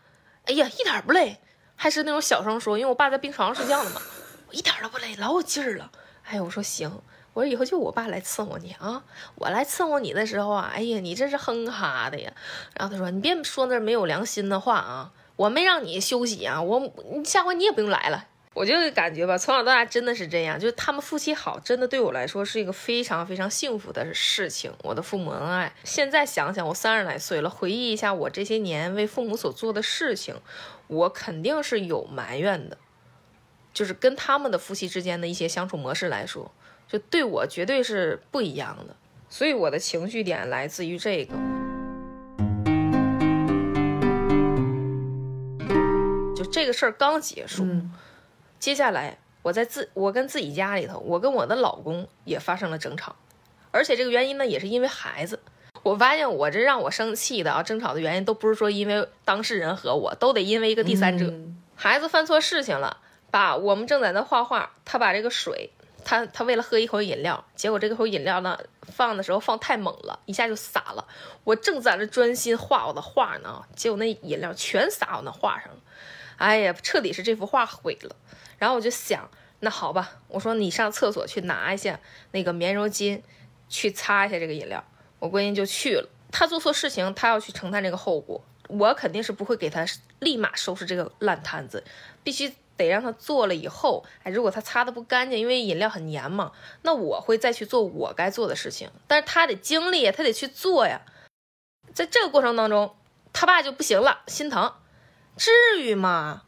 [0.45, 1.37] 哎呀，一点不累，
[1.75, 4.01] 还是那种小声说，因为我爸在病床上睡觉呢嘛，
[4.47, 5.91] 我一点都不累，老有劲儿了。
[6.23, 6.91] 哎呀，我说行，
[7.33, 9.03] 我说以后就我爸来伺候你啊，
[9.35, 12.31] 我来伺候你的时候啊，哎呀，你真是哼哈的呀。
[12.77, 16.91] 然后他说，你别说那没有良心的话啊，我没让你休息啊，我
[17.23, 18.27] 下回你也不用来了。
[18.53, 24.73] 我就感觉吧，从小到大真的是这样，就是他们夫妻好，真的对我来说是一个非常非常幸福的事情。
[24.83, 30.35] 我的父母恩爱，现在想想，我三十来岁了，回忆一下我这些年为父母所做的事情，
[30.87, 32.77] 我肯定是有埋怨的。
[33.73, 36.51] 就是跟他们的夫妻之间的一些相处模式来说，
[36.91, 38.93] 就对我绝对是不一样的。
[39.29, 41.33] 所以我的情绪点来自于这个。
[46.35, 47.65] 就这个事儿刚结束。
[48.59, 53.15] 接下来，我在自我跟自己家里头，我跟我的老公也发生了争吵，
[53.71, 55.39] 而且这个原因呢，也是因为孩子。
[55.83, 61.33] 我发现我这让我生气的啊，争吵的原因都不是说因为当事人和我，都得因为一个第三者。
[61.73, 62.97] 孩子犯错事情了，
[63.31, 65.71] 把我们正在那画画，他把这个水，
[66.03, 71.07] 他他为了喝一口饮料，结果这口饮料呢放的时候放太猛了，一下就洒了。
[71.43, 75.79] 我正在那专心画我的画呢，结果那饮料全洒我那画上了，
[76.37, 78.15] 哎呀，彻底是这幅画毁了。
[78.57, 79.29] 然后我就想，
[79.61, 81.99] 那好吧，我说你上厕所去拿一下
[82.31, 83.21] 那个棉柔巾，
[83.69, 84.83] 去擦一下这个饮料。
[85.19, 86.07] 我闺女就去了。
[86.31, 88.43] 她做错事情，她要去承担这个后果。
[88.67, 89.85] 我肯定是不会给她
[90.19, 91.83] 立马收拾这个烂摊子，
[92.23, 96.51] 必须得让他做了以后，哎，如果他擦的不干净，因为饮料很黏嘛，
[96.81, 98.89] 那我会再去做我该做的事情。
[99.07, 101.01] 但是他得经历，他得去做呀。
[101.93, 102.95] 在这个过程当中，
[103.33, 104.73] 他爸就不行了，心疼，
[105.37, 106.43] 至于吗？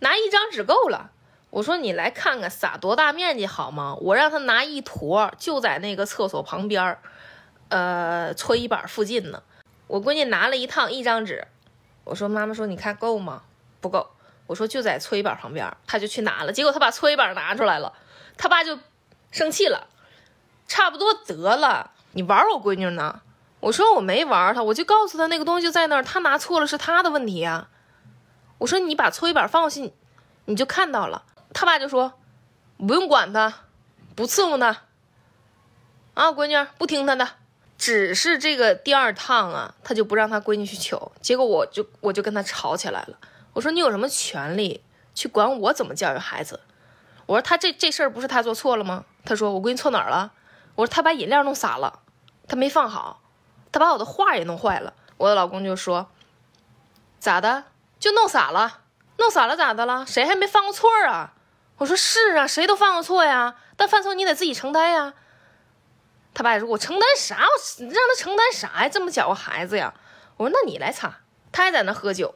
[0.00, 1.10] 拿一张纸够了。
[1.50, 3.96] 我说你来看看撒多大面积好吗？
[4.00, 6.98] 我让他拿一坨，就在那个厕所旁边儿，
[7.68, 9.42] 呃，搓衣板附近呢。
[9.86, 11.46] 我闺女拿了一趟一张纸，
[12.04, 13.44] 我说妈妈说你看够吗？
[13.80, 14.08] 不够。
[14.46, 16.52] 我说就在搓衣板旁边，他就去拿了。
[16.52, 17.92] 结果他把搓衣板拿出来了，
[18.36, 18.78] 他爸就
[19.30, 19.88] 生气了。
[20.68, 23.20] 差不多得了，你玩我闺女呢？
[23.60, 27.68] 我说我没玩他，我就告诉他那个东西就在那儿，他拿错了是他的问题呀。
[28.58, 29.82] 我说你把搓衣板放下，
[30.46, 31.24] 你就看到了。
[31.52, 32.14] 他爸就说
[32.78, 33.52] ：“不用管他，
[34.14, 34.82] 不伺候他，
[36.14, 37.28] 啊，闺女不听他的。
[37.78, 40.96] 只是这个第二趟啊，他就不让他闺女去取。
[41.20, 43.18] 结果我就我就跟他吵起来了。
[43.56, 44.84] 我说你有什么权利
[45.14, 46.60] 去管我怎么教育孩子？
[47.24, 49.06] 我说他这这事儿不是他做错了吗？
[49.24, 50.32] 他说我闺女错哪儿了？
[50.74, 52.00] 我说他把饮料弄洒了，
[52.46, 53.22] 他没放好，
[53.72, 54.92] 他把我的画也弄坏了。
[55.16, 56.10] 我的老公就说：
[57.18, 57.64] 咋的？
[57.98, 58.80] 就弄洒了？
[59.16, 60.04] 弄洒了咋的了？
[60.06, 61.32] 谁还没犯过错啊？”
[61.78, 65.14] 我说是啊，谁都犯过错呀，但犯错你得自己承担呀。
[66.34, 67.36] 他爸也说：“我承担啥？
[67.36, 68.88] 我让他承担啥呀？
[68.90, 69.94] 这么小个孩子呀。”
[70.36, 72.34] 我说：“那你来擦。”他还在那喝酒、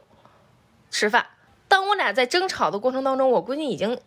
[0.91, 1.25] 吃饭。
[1.67, 3.97] 当我俩在争吵的过程当中，我闺女已经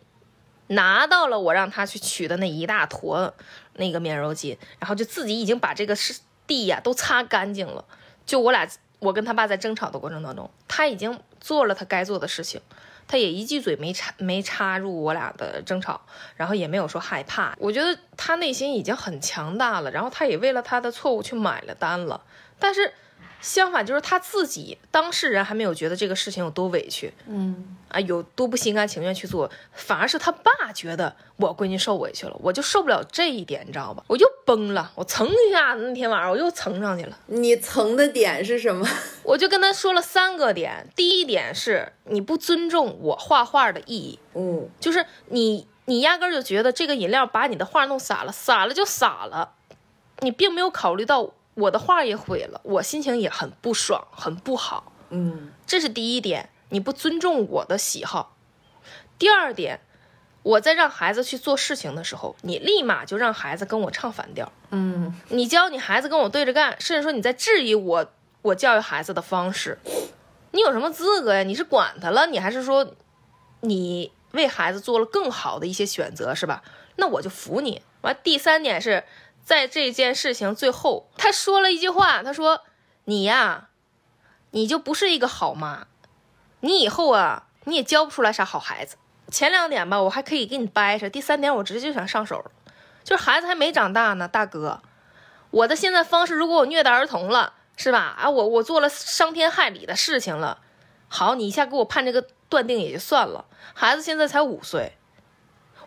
[0.67, 3.33] 拿到了我让她去取的那一大坨
[3.73, 7.83] 那个面柔巾，然后就自己已经把这个是地呀都擦干净了。
[8.23, 8.67] 就我俩，
[8.99, 12.61] 我跟他爸在争吵的过程当中，他已经做了他该做的事情。
[13.07, 16.01] 他也一句嘴没插没插入我俩的争吵，
[16.35, 17.55] 然后也没有说害怕。
[17.59, 22.23] 我觉得他内心已经很强大了，然后他也为了他的错误去买了单了。
[22.59, 22.93] 但是。
[23.45, 34.03] 相反，就是他自己当事人还没有觉得这个事情有多委屈，嗯啊，有多不心甘情愿去做，反而是他爸觉得我闺女受委屈了，我就受不了这一点，你知道吧？
[34.07, 37.15] 我就崩了，我蹭一下，那天晚上我又蹭上去了。
[37.27, 38.83] 你蹭的点是什么？
[39.21, 49.51] 我就跟他说了三个点，第一点是你不尊重我画画的意义，嗯，就是你你压根就觉得这个饮料把你的画弄洒了，洒了就洒了，
[50.21, 51.31] 你并没有考虑到。
[51.55, 54.91] 我的画也毁了，我心情也很不爽，很不好。
[55.09, 58.35] 嗯，这是第一点，你不尊重我的喜好。
[59.17, 59.79] 第二点，
[60.43, 64.51] 我在让孩子去做事情的时候，你立马就让孩子跟我唱反调。
[64.71, 69.77] 嗯，你教你孩子跟我对着干，甚至说你在质疑我我教育孩子的方式，
[70.51, 71.43] 你有什么资格呀？
[71.43, 72.93] 你是管他了，你还是说
[73.61, 76.61] 你为孩子做了更好的一些选择，是吧？
[76.97, 77.81] 那我就服你。
[78.01, 79.05] 完，第三点是。
[79.45, 82.63] 在这件事情最后，他说了一句话，他说
[83.05, 83.69] ：“你呀，
[84.49, 85.85] 你就不是一个好妈，
[86.61, 88.97] 你以后啊，你也教不出来啥好孩子。
[89.29, 92.43] 前两点吧，我还可以给你掰扯，第三点我直接就想上手
[93.03, 94.81] 就是孩子还没长大呢，大哥，
[95.51, 98.15] 我的现在方式，如果我虐待儿童了，是吧？
[98.17, 100.59] 啊，我我做了伤天害理的事情了，
[101.07, 103.45] 好，你一下给我判这个断定也就算了。
[103.75, 104.97] 孩子现在才五岁，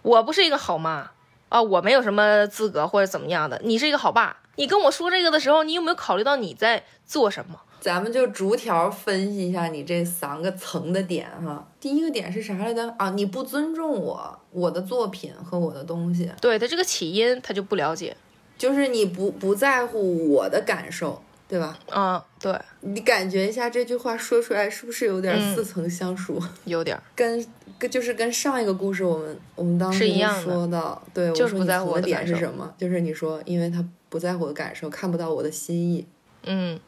[0.03, 1.11] 我不是一个好妈
[1.49, 3.61] 啊，我没有什么资格或者怎么样的。
[3.65, 7.61] 你是一个好爸，你跟我说这个的时候，你有没有考虑到你在做什么？
[7.81, 11.65] 咱们就逐条分析一下你这三个层的点哈。
[11.79, 12.93] 第一个点是啥来着？
[12.99, 16.29] 啊，你不尊重我，我的作品和我的东西。
[16.41, 18.17] 对他这个起因，他就不了解，
[18.59, 21.79] 就是你不不在乎我的感受，对吧？
[21.91, 26.33] 嗯，对，你感觉一下这句话说出来是不是有点似曾相识？
[26.65, 27.45] 有点跟
[27.79, 32.75] 跟就是跟上一个故事我们我们当时一样说到，对，就是不在乎的点是什么？
[32.77, 36.07] 就是你说，因为他不在乎我的感受，看不到我的心意，
[36.45, 36.79] 嗯，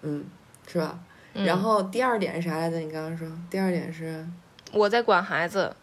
[0.00, 0.24] 嗯，
[0.66, 0.98] 是吧？
[1.34, 1.44] 嗯。
[1.44, 2.78] 然后第二点是啥来着？
[2.78, 3.28] 你刚刚说。
[3.50, 4.26] 第二点是？
[4.72, 5.74] 我在管孩子，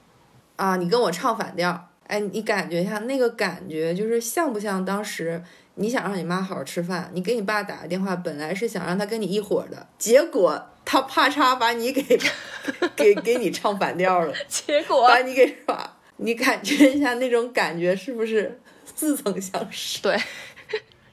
[0.55, 5.43] 啊，你跟我唱反调，哎，你感觉一下那个感觉，就是像不像当时
[5.75, 12.01] 你想让你妈好好吃饭，你给你爸打个电话，本来是想让他跟你一伙儿的，结果他啪嚓把你给
[12.95, 18.59] 给给你唱反调了， 结果把你给耍，你感觉一下那种感觉是不是
[18.95, 20.01] 似曾相识？
[20.03, 20.17] 对，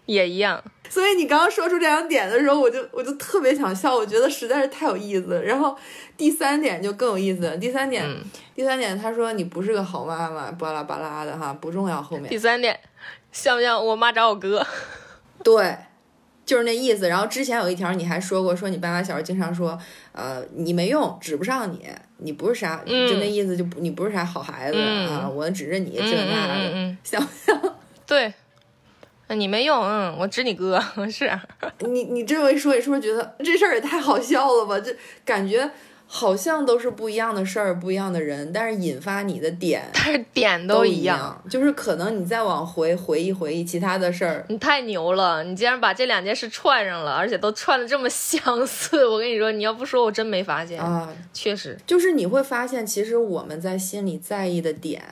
[0.06, 0.62] 也一样。
[0.88, 5.42] 所以你刚刚说出这两点的时候，我就我就特别想笑，我觉得实在是太有意思了。
[5.42, 5.74] 然后
[6.18, 8.22] 第三点就更有意思了，第三点，嗯
[8.54, 12.02] 第三点他说你不是个好妈妈，巴拉巴拉的哈，不重要。
[12.02, 12.78] 后面第三点，
[13.32, 14.64] 像不像我妈找我哥？
[15.42, 15.76] 对，
[16.46, 17.08] 就是那意思。
[17.08, 19.76] 然后之前有一条你还说过，说你爸妈小时候经常说，
[20.12, 27.74] 呃，你没用，指不上你，你不是啥，嗯就那意思就不你不是啥好孩子、嗯啊，我指着你嗯这那的，像不像嗯，
[28.06, 28.32] 对，
[29.28, 30.78] 你没用，嗯，我指你哥
[31.10, 31.30] 是。
[31.80, 34.78] 你你这么一说，你是不是觉得这事儿也太好笑了吧？
[34.78, 34.92] 就
[35.24, 35.68] 感觉
[36.14, 45.42] 好像都是不一样的事儿，不一样的人，但是引发你的点但是点都一样，就是可能你再往回回忆回忆其他的事儿，你太牛了！
[45.42, 49.06] 你竟然把这两件事串上了，而且都串的这么相似。
[49.06, 50.78] 我跟你说，你要不说，我真没发现。
[50.78, 55.02] 啊，确实，就是你会发现，其实我们在心里在意的点，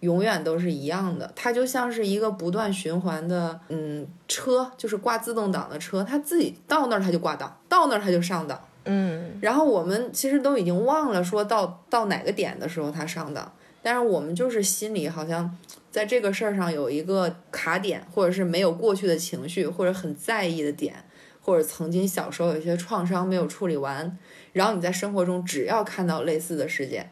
[0.00, 1.32] 永远都是一样的。
[1.34, 8.60] 它就像是一个不断循环的，嗯，车，就是挂自动挡的车，它自己到那儿它就挂档，到那儿它就上档。
[8.90, 15.54] 嗯，然后我们其实都已经忘了说到到哪个点的时候他上当，但是我们就是心里好像
[15.90, 21.04] 在这个事儿上有一个卡点，或者是没有过去的情绪，或者很在意的点，
[21.42, 24.16] 或者曾经小时候有一些创伤没有处理完，
[24.54, 27.10] 然后你在生活中只要看到类似的事件，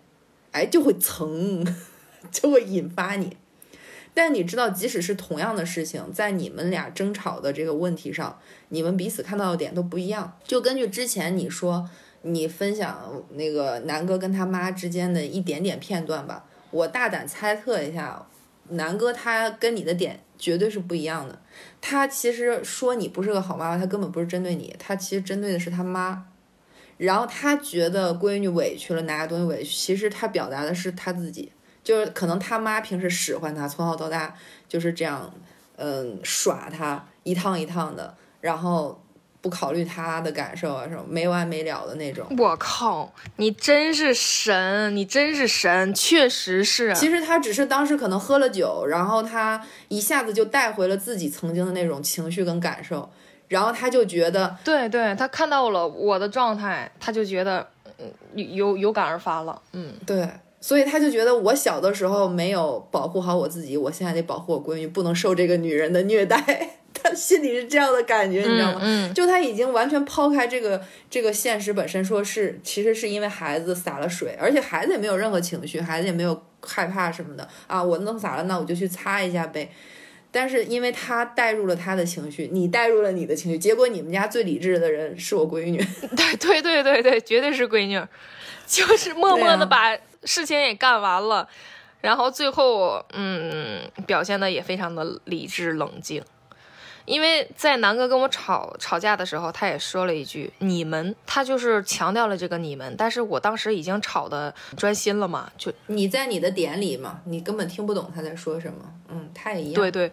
[0.53, 1.63] 哎，就会蹭，
[2.33, 3.37] 就会引发你。
[4.17, 8.39] 但你知道，即使是同样的事情，在你们俩争吵的这个问题上，
[8.71, 10.39] 你们彼此看到的点都不一样。
[10.43, 11.87] 就根据之前你说
[12.23, 18.27] 你分享那个南哥跟他妈之间的一点点片段吧，我大胆猜测一下，
[18.71, 21.39] 南哥他跟你的点绝对是不一样的。
[21.83, 26.27] 他其实说你不是个好妈妈，他根本不是针对你，他其实针对的是他妈。
[26.97, 31.53] 然后他觉得闺女委屈了，拿个东西委屈，其实他表达的是他自己，
[31.87, 34.35] 就是可能他妈平时使唤他，从小到大
[34.69, 35.33] 就是这样，
[35.77, 39.01] 嗯，耍他一趟一趟的，然后
[39.41, 42.27] 不考虑他的感受啊，什么没完没了的那种。
[42.39, 46.93] 我靠，你真是神，你真是神，确实是。
[46.93, 53.09] 其实他只是当时可能喝了酒，然后他一下子就带回了自己曾经的那种情绪跟感受，
[53.47, 57.65] 然后他就觉得对对，他看到了我的状态，他就觉得
[58.01, 59.63] 嗯有有感而发了。
[59.71, 60.29] 嗯，对，
[60.61, 66.71] 所以他就觉得我小的时候没有保护好我自己，我现在得保护我闺女，不能受这个女人的虐待。
[66.99, 68.81] 他心里是这样的感觉，你知道吗？
[68.83, 79.71] 嗯，就他已经完全抛开这个这个现实本身，说是其实是因为孩子洒了水，而且孩子也没有任何情绪，孩子也没有害怕什么的啊，我弄洒了，那我就去擦一下呗。
[80.33, 85.79] 但是因为他带入了他的情绪，你带入了你的情绪，结果你们家最理智的人是我闺女。
[86.17, 88.01] 对对对对对，绝对是闺女，
[88.67, 91.49] 就是默默的把事情也干完了，
[92.01, 96.23] 然后最后嗯表现的也非常的理智冷静。
[97.05, 108.79] 因为在南哥跟我吵吵架的时候，他也说了一句“你们”，他就是强调了这个“你们”，但是我当时已经吵得专心了嘛，就你在你的点里嘛，你根本听不懂他在说什么。
[109.09, 109.75] 嗯，他也一样。
[109.75, 110.11] 对对，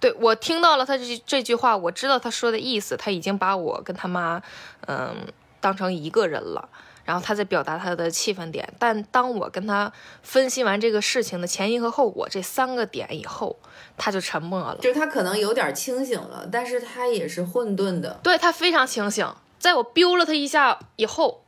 [0.00, 4.40] 对我听到了他这句这句话，我知道他说的意思，他已经把我跟他妈，
[4.86, 5.14] 嗯，
[5.60, 6.66] 当成一个人了。
[7.04, 9.92] 然后他在表达他的气愤点，但当我跟他
[10.22, 13.56] 分析完这个事情的前因和后果这三个点以后，
[13.96, 14.76] 他就沉默了。
[14.80, 18.20] 就是他可能有点清醒了，但是他也是混沌的。
[18.22, 19.26] 对他非常清醒，
[19.58, 21.44] 在我 biu 了他一下以后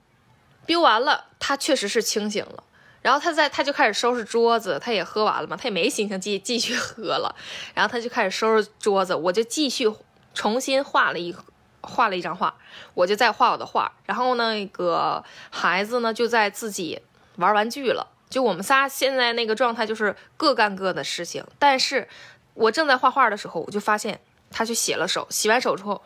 [0.67, 2.65] ，biu 完了，他确实是清醒了。
[3.03, 7.35] 然后他在他就开始收拾桌子，他也喝完了嘛，他也没心情继继续喝了。
[7.75, 9.93] 然后他就开始收拾桌子，我就继续
[10.33, 11.31] 重新画了一
[11.87, 12.55] 画了一张画，
[12.95, 17.01] 我就在画我的画，然后那个孩子呢就在自己
[17.37, 18.07] 玩玩具了。
[18.31, 22.09] 就我们仨现在那个状态就是各干各的事情，但是
[22.55, 24.21] 我正在画画的时候，我就发现
[24.51, 26.03] 他去洗了手，洗完手之后，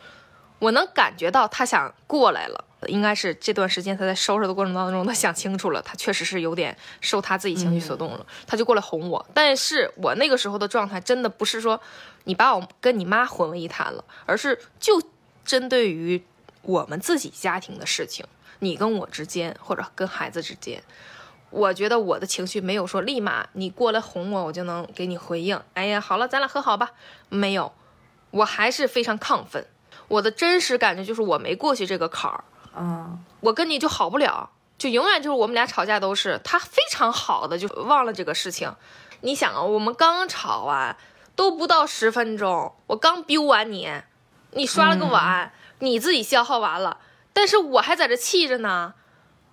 [0.59, 2.65] 我能感觉到他想过来了。
[2.87, 9.25] 应该是这段时间他在收拾的过程当中，他想清楚了，他确实是有点受他自己情绪所动了，他就过来哄我。
[9.33, 11.81] 但是我那个时候的状态真的不是说
[12.23, 15.01] 你把我跟你妈混为一谈了，而是就
[15.49, 16.23] 针对于
[16.61, 18.23] 我们自己家庭的事情，
[18.59, 20.83] 你跟我之间或者跟孩子之间，
[21.49, 25.59] 我觉得我的情绪没有说立马你过来哄我，我就能给你回应。
[25.73, 26.91] 哎呀，好了，咱俩和好吧。
[27.29, 27.73] 没有，
[28.29, 29.65] 我还是非常亢奋。
[30.07, 32.43] 我的真实感觉就是我没过去这个坎儿。
[32.77, 38.71] 嗯，我跟你就好不了，就永远就是我们俩吵架都是他非常好的就忘了这个事情。
[39.21, 40.95] 你想啊，我们刚吵完
[41.35, 43.91] 都不到十分钟，我刚 biu 完你，
[44.51, 46.97] 你刷了个碗，你自己消耗完了，
[47.33, 48.93] 但是我还在这气着呢，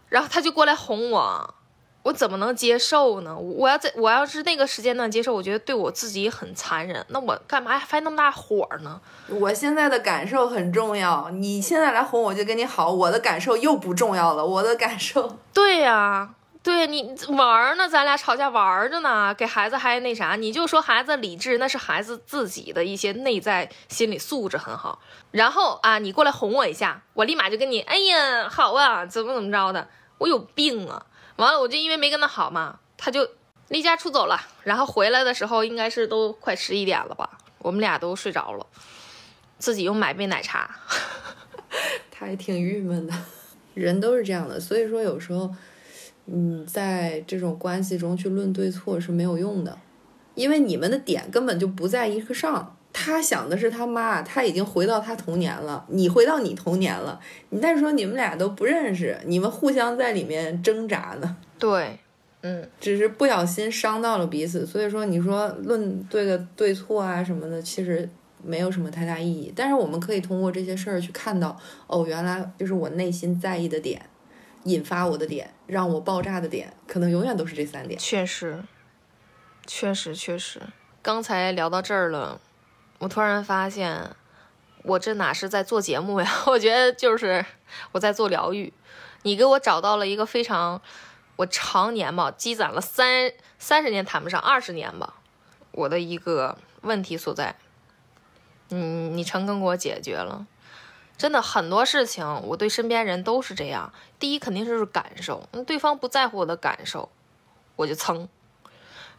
[0.08, 1.54] 然后他就过来哄我。
[2.02, 3.36] 我怎么能接受呢？
[3.36, 7.04] 我要在我要是那个时间段接受，我觉得对我自己很残忍。
[7.08, 9.00] 那我干嘛还发那么大火呢？
[9.28, 11.28] 我现在的感受很重要。
[11.30, 14.46] 你现在来哄我就跟你好，我的感受又不重要了。
[14.46, 16.30] 我的感受，对呀，
[16.66, 25.00] 对你玩呢，咱俩吵架玩着呢，给孩子还那啥，你就说孩子理智，那是孩子自己的一些内在心理素质很好。
[25.30, 29.86] 然后啊，你过来哄我一下，我立马就跟你，哎呀，好啊，怎么怎么着的，
[30.18, 31.06] 我有病啊！
[31.36, 33.28] 完了，我就因为没跟他好嘛，他就
[33.68, 34.36] 离家出走了。
[34.64, 38.66] 然后回来的时候，应该是都快十一点了吧，我们俩都睡着了，
[39.60, 40.68] 自己又买杯奶茶，
[42.10, 43.14] 他还挺郁闷的。
[43.74, 45.54] 人都是这样的，所以说有时候，
[46.26, 49.78] 嗯，在这种关系中去论对错是没有用的，
[50.34, 52.72] 因为你们的点根本就不在一个上。
[52.98, 57.20] 他想的是他妈，他已经回到他童年了，你回到你童年了。
[57.50, 61.36] 你再说你们俩都不认识，你们互相在里面挣扎呢。
[61.58, 61.98] 对，
[62.40, 64.64] 嗯，只是不小心伤到了彼此。
[64.64, 68.08] 所以说，你说论对个对错啊什么的，其实
[68.42, 69.52] 没有什么太大意义。
[69.54, 71.54] 但是我们可以通过这些事儿去看到，
[71.88, 74.00] 哦，原来就是我内心在意的点，
[74.66, 77.98] 引发我的点，让我爆炸的点，可能永远都是这三点。
[77.98, 78.62] 确实，
[79.66, 80.60] 确实，确实。
[81.02, 82.40] 刚才聊到这儿了。
[82.98, 84.10] 我突然发现，
[84.82, 86.30] 我这哪是在做节目呀？
[86.48, 87.44] 我觉得就是
[87.92, 88.72] 我在做疗愈。
[89.22, 90.80] 你给我找到了一个非常，
[91.36, 95.14] 我常年吧积攒了三三十年谈不上二十年吧，
[95.72, 97.54] 我的一个问题所在。
[98.70, 100.46] 嗯，你成功给我解决了。
[101.16, 103.92] 真的很多事情，我对身边人都是这样。
[104.18, 107.08] 第一肯定是感受，对方不在乎我的感受，
[107.76, 108.28] 我就蹭。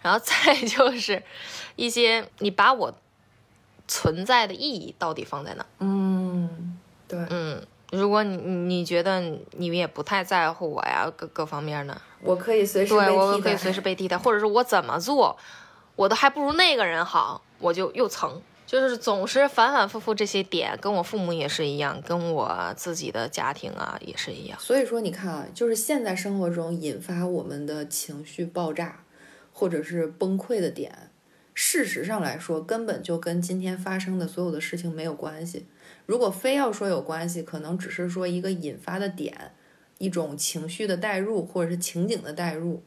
[0.01, 1.23] 然后再就是
[1.75, 2.93] 一些你把我。
[3.89, 5.65] 存在的意义到底放在哪？
[5.79, 6.77] 嗯，
[7.07, 9.21] 对，嗯，如果你你觉得
[9.51, 15.37] 你也不太在乎我呀，各各方面呢，我可以随时对我可以随时被替代，或者是我怎么做，
[15.95, 24.59] 我都还不如那个人好，我就又蹭，就是总是反反复复这些点，跟我父母也是一样，跟我自己的家庭啊也是一样。
[24.59, 29.05] 所以说，你看啊，就是现在生活中引发我们的情绪爆炸
[29.53, 31.09] 或者是崩溃的点。
[31.53, 35.65] 事实上来说，根本就跟今天发生的所有的事情没有关系。
[36.05, 39.53] 如果非要说有关系，可能只是说一个引发的点，
[39.97, 42.83] 一种情绪的代入或者是情景的代入，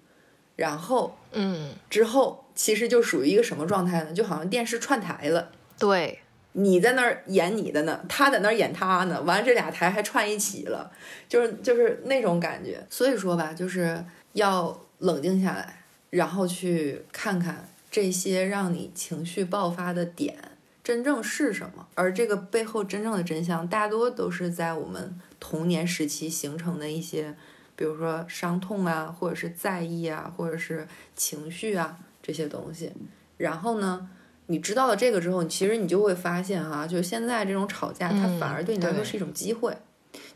[0.55, 4.13] 然后，嗯，之后其实就属于一个什么状态呢？
[4.13, 5.51] 就好像电视串台了，
[5.81, 6.21] 对，
[6.53, 10.93] 你在那儿演你的呢，他在那儿演他呢，完了这俩台还串一起了，
[11.29, 12.87] 就是就是那种感觉。
[12.89, 14.05] 所以说吧，就是
[14.35, 17.67] 要冷静下来，然后去看看。
[17.91, 20.37] 这些让你情绪爆发的点
[20.85, 21.89] 真正是什么？
[21.97, 27.35] 而这个背后真正的真相，大多都是在我们童年时期形成的一些，
[27.75, 32.93] 比如说伤痛啊，或者是在意啊，或者是情绪啊这些东西。
[33.37, 34.09] 然后呢，
[34.51, 39.75] 你知道了这个之后，其实你就会发现哈，就现在这种吵架，它反而对你来说是一种机会。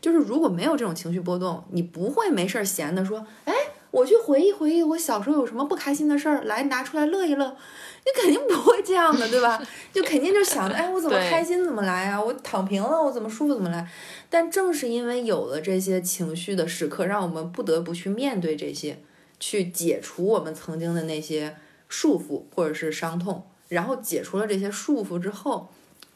[0.01, 3.53] 就是如果没有这种情绪波动，你不会没事儿闲的说，哎。
[3.91, 9.65] 我去回忆回忆我小时候有什么不开心的事儿，来拿出来乐一乐，你肯定不会这样的，对吧？
[9.93, 12.21] 就肯定就想着，哎，我怎么开心怎么来啊？
[12.21, 13.89] 我躺平了，我怎么舒服怎么来？
[14.29, 18.99] 但正是因为有了这些情绪的时刻，让我们不得不去面对这些，
[19.39, 21.55] 去解除我们曾经的那些
[21.87, 25.69] 束缚或者是伤痛，然后解除了这些束缚之后，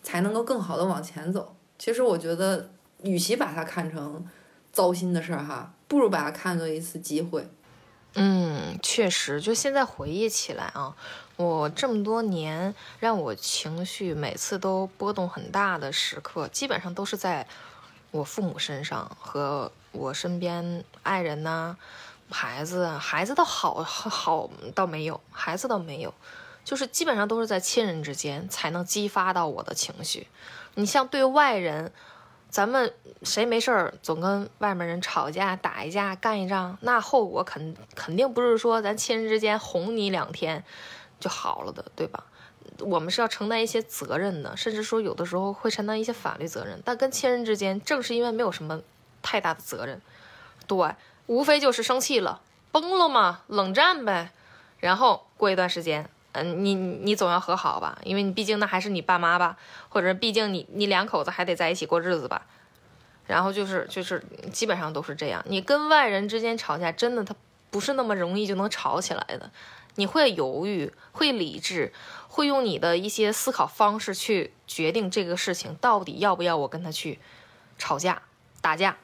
[0.03, 1.55] 才能够更好的往前走。
[1.77, 2.69] 其实我觉得，
[3.03, 4.25] 与其把它看成
[4.71, 7.49] 糟心的事儿哈，不如把它看作一次机会。
[8.15, 10.95] 嗯，确实，就现在回忆起来啊，
[11.37, 17.47] 我这么多年让我情绪每次都波动很大的时刻，基本上都是在
[18.11, 21.77] 我父母身上和我身边爱人呐、
[22.31, 26.11] 孩子，孩子倒好好倒没有，孩子倒没有，
[26.69, 30.27] 就是基本上都是在亲人之间才能激发到我的情绪。
[30.75, 31.91] 你像对外人。
[32.51, 32.91] 咱们
[33.21, 40.63] 谁没事儿总跟外面人吵架、打一架、干一仗，那后果肯肯定不是说咱亲人之间哄你两天
[41.19, 42.23] 就好了的，对吧？
[42.79, 46.81] 我们是要承担一些责任的，甚至说有的时候会承担一些法律责任。
[46.83, 48.81] 但跟亲人之间，正是因为没有什么
[49.21, 50.01] 太大的责任，
[50.65, 50.95] 对，
[51.27, 52.41] 无非就是生气了、
[52.71, 54.31] 崩了嘛，冷战呗。
[54.79, 56.09] 然后过一段时间。
[56.43, 59.57] 嗯，你你总要和好吧，因为你毕竟那还是你爸妈吧，
[59.89, 62.45] 或者毕竟你你两口子还得在一起过日子吧。
[63.27, 65.43] 然后就是就是基本上都是这样。
[65.47, 67.35] 你跟外人之间吵架，真的他
[67.69, 69.51] 不是那么容易就能吵起来的。
[69.95, 71.93] 你会犹豫，会理智，
[72.27, 77.19] 会用你的一些思考方式去决定这个事情到底要不要我跟他去
[77.77, 78.21] 吵架
[78.61, 78.97] 打架，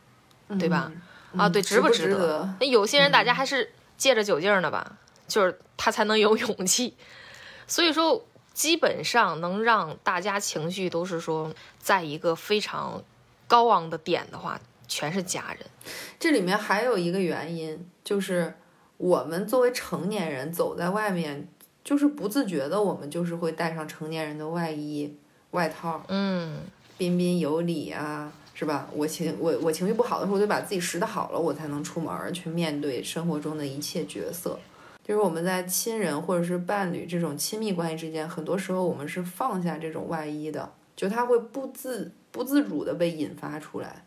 [0.57, 0.91] 对吧？
[1.37, 2.49] 啊，对，值不值得？
[2.59, 4.97] 那有些人打架还是借着酒劲儿呢吧？
[5.27, 6.95] 就是他才能有 勇气，
[7.67, 13.03] 所以说基本上能让大家情绪都是说在一个非常
[13.47, 15.65] 高昂的点的话，全是家人。
[16.19, 18.53] 这里面还有一个原因，就是
[18.97, 21.47] 我们作为成年人走在外面，
[21.83, 25.15] 就是不自觉的，我们就是会带上成年人的外衣、
[25.51, 26.61] 外套，嗯，
[26.97, 28.87] 彬彬有礼啊，是吧？
[28.93, 34.57] 我情我我情绪不好的时候，我得把自己拾掇好了，我才能出门去面对生活中的一切角色。
[35.07, 44.03] 就是我们在亲人或者是伴侣这种亲密关系之间，很多时候我们是放下这种外衣的，就他会不自不自主的被引发出来，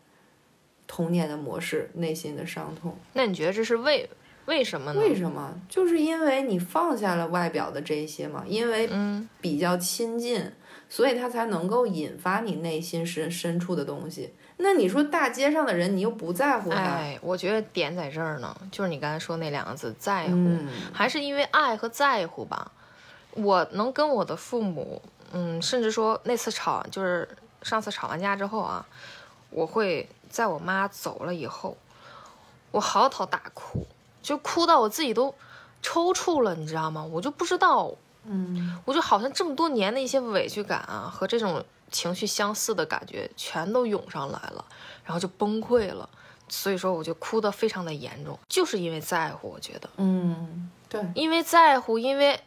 [0.85, 2.97] 童年的模式、内心的伤痛。
[3.13, 4.09] 那你觉得这是为
[4.47, 4.99] 为什么呢？
[4.99, 5.57] 为什么？
[5.69, 8.89] 就是因为你放下了外表的这些嘛，因为
[9.39, 10.51] 比较亲近，
[10.89, 14.31] 所以他才能够引发你内心深深处的东西。
[14.61, 16.75] 那你说大街上的人，你又不在乎他？
[16.75, 20.57] 哎，我觉得点在这儿呢，就是你刚才说那两个字，在乎，
[20.91, 22.69] 还是因为爱和在乎吧。
[23.31, 25.01] 我能跟我的父母，
[25.31, 27.25] 嗯，甚至说那次吵，就是
[27.61, 28.85] 上次吵完架之后啊，
[29.49, 31.77] 我会在我妈走了以后，
[32.71, 33.87] 我嚎啕大哭，
[34.21, 35.33] 就哭到我自己都
[35.81, 37.01] 抽搐了，你知道吗？
[37.01, 37.89] 我就不知道，
[38.25, 41.63] 嗯，我就好像这么多年的一些委屈感啊，和这种。
[41.91, 44.65] 情绪相似的感觉全都涌上来了，
[45.03, 46.09] 然后就崩溃了，
[46.47, 52.39] 所以说我就哭得非常的严重，就是因为在乎，我觉得，嗯，对，因为在乎，因为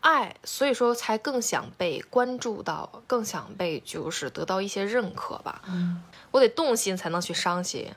[0.00, 5.62] 爱，所以说才更想被关注到，更想被就是得到一些认可吧。
[5.66, 7.92] 嗯，我得动心才能去伤心，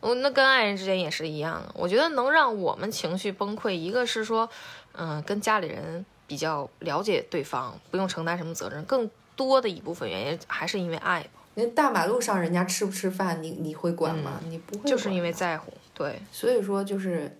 [0.00, 4.48] 我那跟爱人之间也是一样的，我觉得能让我们情绪崩溃，一个是说，
[4.92, 9.10] 嗯，跟家里人比较了解对方，不用承担什么责任，更。
[9.46, 11.40] 多的一部分原因还是因为爱吧。
[11.54, 14.40] 那大马路上人家吃不吃饭，你你会管吗？
[14.48, 15.72] 你不会，就是因为在乎。
[15.92, 17.38] 对，所以说就是，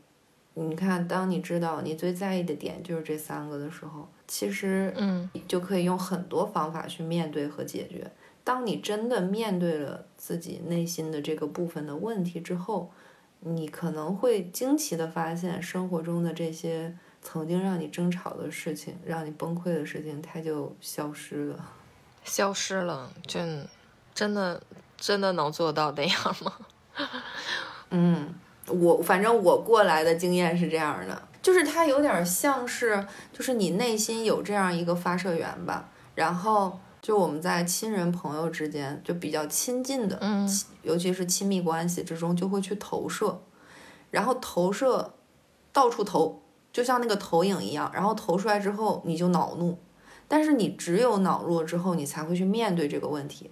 [0.54, 8.10] 你看，当你知道你最在意的点就是这三个的时候，其实嗯，就可以用很多方法去面对和解决。
[8.44, 12.90] 当你真的面对了自己内心的这个部分的问题之后，
[13.40, 21.72] 你可能会惊奇的发现，生活中的这些曾经让你争吵的事情，让你崩溃的事情，它就消失了。
[22.24, 23.40] 消失了，就
[24.14, 24.60] 真的
[24.96, 26.52] 真的能做到那样吗？
[27.90, 28.34] 嗯，
[28.68, 40.48] 我反正我过来的经验是这样的，就是它有点像是，就是你内心有这样一个发射源吧，然后就我们在亲人朋友之间就比较亲近的，嗯，
[40.82, 43.40] 尤其是亲密关系之中就会去投射，
[44.10, 45.14] 然后投射
[45.72, 46.42] 到处投，
[46.72, 49.78] 就像那个投影一样，然后投出来之后你就恼怒。
[50.32, 53.50] 但是你只有恼怒了之后，你才会去面对这个问题。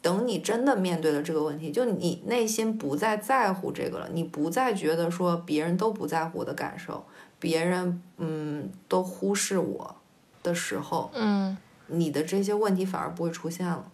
[0.00, 7.04] 等你真的面对了这个问题，就你内心不再在乎这个了，你不再觉得说别人都不在乎我的感受，
[7.38, 9.94] 别人嗯都忽视我
[10.42, 11.54] 的时候，嗯，
[11.88, 13.84] 你的这些问题反而不会出现了。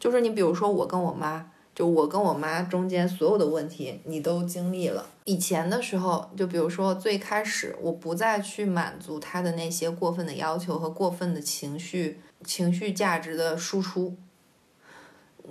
[0.00, 1.51] 就是你比如说我跟我妈。
[1.74, 5.06] 就我跟我妈中间所有的问题，你都经历了。
[5.24, 14.16] 以前的时候，就比如说最开始，我不再去满足她的那些过分的要求和过分的情绪、情绪价值的输出。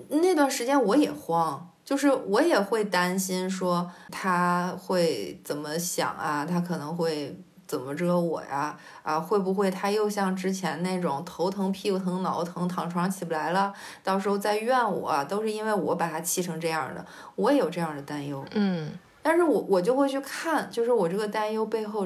[0.09, 7.35] 那段时间我也慌，就是我也会担心说她会怎么想啊，她可能会。
[7.71, 8.77] 怎么着我呀？
[9.01, 13.73] 啊，会不会他又像之前那种头疼、屁股疼、脑疼，躺床上起不来了？
[14.03, 17.05] 到时候再怨我，都是因为我把他气成这样的。
[17.37, 18.43] 我也有这样的担忧。
[18.51, 18.91] 嗯，
[19.23, 22.05] 但是我我就会去看，就是我这个担忧背后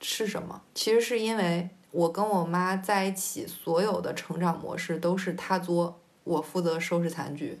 [0.00, 0.62] 是什么？
[0.76, 7.60] 其实是因为我跟我妈在一起，所有的成长模式都是她作，我负责收拾残局，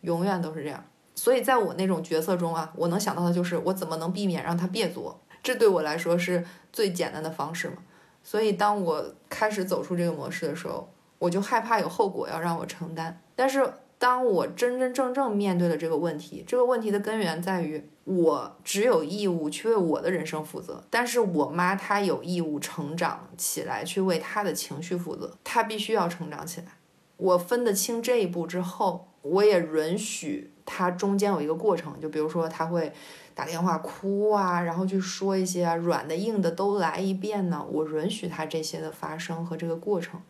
[0.00, 0.82] 永远都是这样。
[1.14, 7.76] 所以在我那种角色中啊，我能想到的就是我怎么能避免让他别作，这对我来说是最简单的方式嘛。
[8.24, 13.20] 所以当我开始走出这个模式的时候，我就害怕有后果要让我承担。
[13.36, 26.68] 但是当我真真正正面对了这个问题，这个问题的根源在于我只有义务去为我的人生负责，但是我妈她有义务成长起来去为她的情绪负责，她必须要成长起来。
[27.16, 32.92] 我分得清这一步之后，我也允许她中间有一个过程，就比如说她会
[33.34, 40.20] 打电话哭啊，然后去说一些软的硬的都来一遍呢，我允许他这些的发生和这个过程，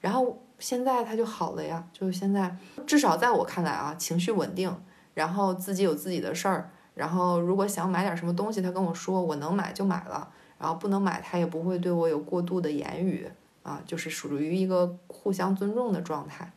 [0.00, 0.38] 然后。
[0.58, 2.56] 现在他就好了呀，就现在
[2.86, 4.72] 至少在我看来啊，情绪稳定，
[5.12, 10.28] 然后自己有自己的事儿，然后如果想买点什么东西，他跟我说我能买就买了，
[10.60, 13.28] 然后不能买他也不会对我有过度的言语
[13.64, 16.52] 啊，就是属于一个互相尊重的状态，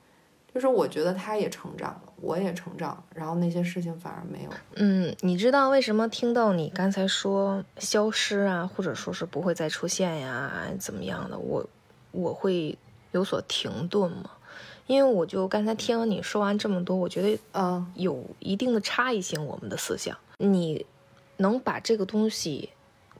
[0.53, 4.49] 就是我觉得他也成长了，我也成长，然后那些事情反而没有。
[4.75, 11.65] 嗯，你知道为什么听到你刚才说消失啊，或者说是不会再出现呀，怎么样的，我
[12.11, 12.77] 我会。
[13.11, 14.29] 有所停顿吗？
[14.87, 19.45] 因为我就刚才听了你说完这么多，我觉得呃有一定的差异性。
[19.45, 20.85] 我们的思想，你
[21.37, 22.71] 能把这个东西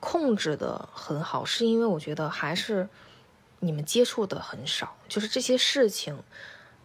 [0.02, 2.90] 控制的很好，是因为我觉得还是
[3.62, 6.18] 你们接触的很少，就是这些事情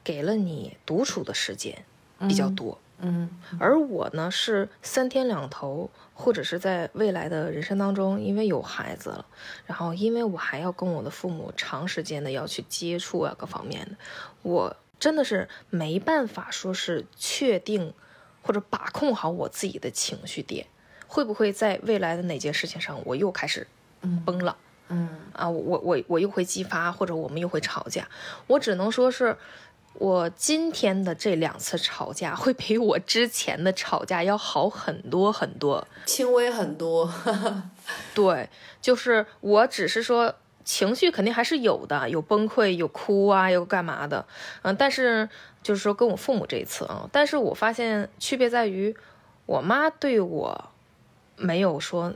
[0.04, 1.84] 给了你独处的时间
[2.28, 2.78] 比较多。
[3.02, 9.24] 嗯，而我呢是三天两头，或者是在未来的人生当中，因为有孩子了，
[9.64, 13.92] 然后因为我还要跟我的父母长时间的要去接触啊，各方面的，
[14.42, 17.94] 我真的是没办法说是确定
[18.42, 20.66] 或者把控好我自己的情绪点，
[21.06, 23.66] 会不会在未来的哪件事情上我又开始
[24.26, 24.54] 崩了？
[24.90, 28.06] 嗯啊，我我我又会激发，或者我们又会吵架，
[28.46, 29.38] 我只能说是。
[29.94, 37.12] 我今天的这两次吵架会比我之前的吵架要好很多很多，轻微很多。
[38.14, 38.48] 对，
[38.80, 40.34] 就是我只是说
[40.64, 44.26] 情绪肯定还是有的，有崩溃，有哭啊，有干嘛的，
[44.62, 45.28] 嗯，但是
[45.62, 48.96] 就是说跟我父母这一次啊，但是我发现区别在于，
[49.44, 50.70] 我妈对我
[51.36, 52.14] 没有说。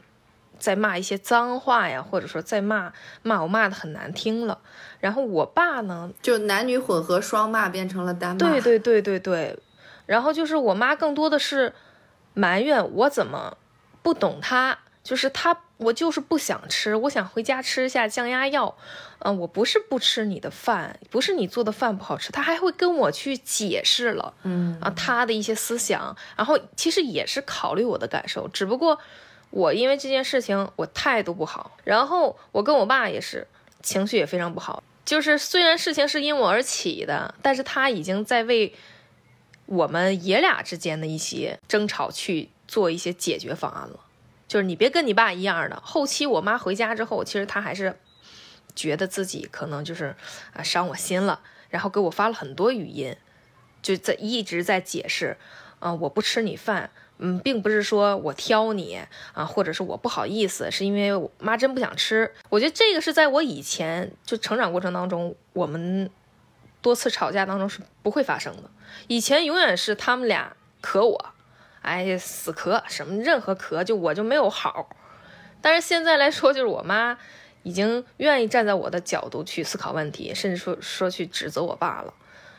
[0.65, 2.91] 在骂一些脏话呀，或者说在骂
[3.23, 4.59] 骂我骂的很难听了，
[4.99, 8.39] 然后我爸呢，就男女混合双骂变成了单骂。
[8.39, 9.59] 对对对对对，
[10.07, 11.75] 然后就是我妈更多的是
[12.33, 13.59] 埋怨我怎么
[14.03, 18.75] 不懂他，就是他我就是不想吃，我想回家吃一下降压药，
[19.19, 28.99] 嗯，我不是不吃你的饭，不是你做的饭不好吃，他还会跟我去解释了，嗯啊，他的一些思想，然后其实也是考虑我的感受，只不过。
[29.55, 33.47] 我因为这件事情，我态度不好，然后我跟我爸也是
[33.85, 34.83] 情绪也非常不好。
[35.05, 38.75] 就是虽然事情是因我而起的，但是他已经在为
[39.67, 44.01] 我们爷俩之间的一些争吵去做一些解决方案了。
[44.49, 45.81] 就是你别跟你爸一样的。
[45.85, 47.97] 后期我妈回家之后，其实他还是
[48.75, 50.17] 觉得自己可能就是
[50.53, 51.39] 啊伤我心了，
[51.69, 53.17] 然后给我发了很多语音，
[53.81, 55.37] 就在一直在解释，
[55.79, 56.91] 啊我不吃你饭。
[57.19, 58.99] 嗯，并不是说我挑你
[59.33, 62.33] 啊，或者是我不好意思，是因为我妈真不想吃。
[62.49, 66.11] 我觉得这个是在我以前就成长过程当中，我们
[66.83, 68.65] 多次吵架当中是不会发生的。
[69.07, 71.27] 以前永远是他们俩磕我，
[71.83, 74.89] 哎，死磕什么任何磕，就我就没有好。
[75.63, 77.17] 但是现在来说，就是我妈
[77.63, 82.13] 已经愿意站在我的角度去思考问题，甚至说说去指责我爸了。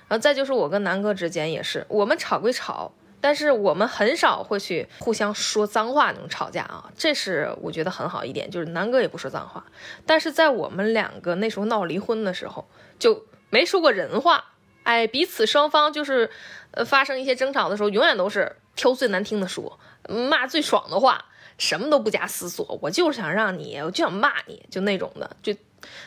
[0.08, 2.94] 然后再就是我跟南哥之间也是，我们吵归吵。
[3.22, 9.66] 但是我们很少会去互相说脏话那种吵架啊，这是我觉得很好一点，就是南哥也不说脏话。
[10.06, 12.68] 但是在我们两个那时候闹离婚的时候，
[13.00, 14.46] 就没说过人话。
[14.84, 16.30] 哎，彼此双方就是
[16.72, 19.80] 呃发生一些争吵的时候，永远都是挑最难听的说，
[20.30, 21.26] 骂最爽的话，
[21.58, 25.54] 什么都不加思索，我就是想让你，我就想骂你，就那种的，就。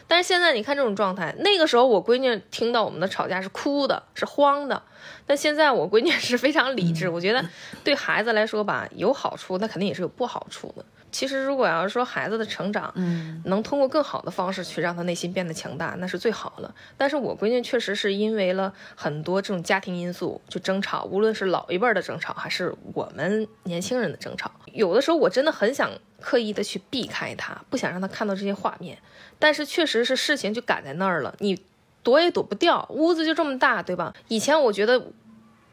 [0.06, 4.82] 但是现在你看这种状态，那个时候我闺女听到我们的吵架是哭的，是慌的。
[5.26, 7.44] 但现在我闺女是非常理智，我觉得
[7.84, 10.84] 对孩子来说吧，有好处，那肯定也是有不好处的。
[11.10, 16.74] 其实如果要是说孩子的成长，嗯，能通过更好的方式去让他内心变得强大，那是最好了。
[16.96, 25.90] 但是我闺女确实是因为了很多这种家庭因素就争吵，无论是老一辈的争吵，还是我们年轻人的争吵，有的时候我真的很想
[26.20, 28.98] 刻意的去避开他，不想让他看到这些画面。
[29.38, 31.60] 但是确实是事情就赶在那儿了，你
[32.02, 34.12] 躲也躲不掉，屋子就这么大，对吧？
[34.28, 35.00] 以前我觉得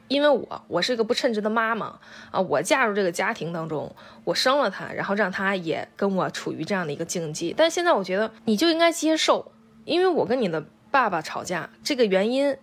[0.07, 1.99] 因为我我是一个不称职的妈妈
[2.31, 3.93] 啊，我嫁入这个家庭当中，
[4.23, 7.53] 我生了他，然后让他也跟我处于这样的一个境地。
[7.57, 9.51] 但现在我觉得你就应该接受，
[9.83, 12.55] 因为我跟你的爸爸吵架这个原因，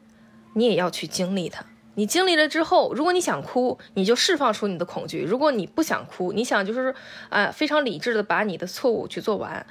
[0.54, 1.64] 你也要去经历它。
[1.94, 6.94] 你经历了之后，如果你想哭，你就释放出你的恐惧；如果你不想哭，你想就是
[7.28, 9.66] 啊非常理智的把你的错误去做完，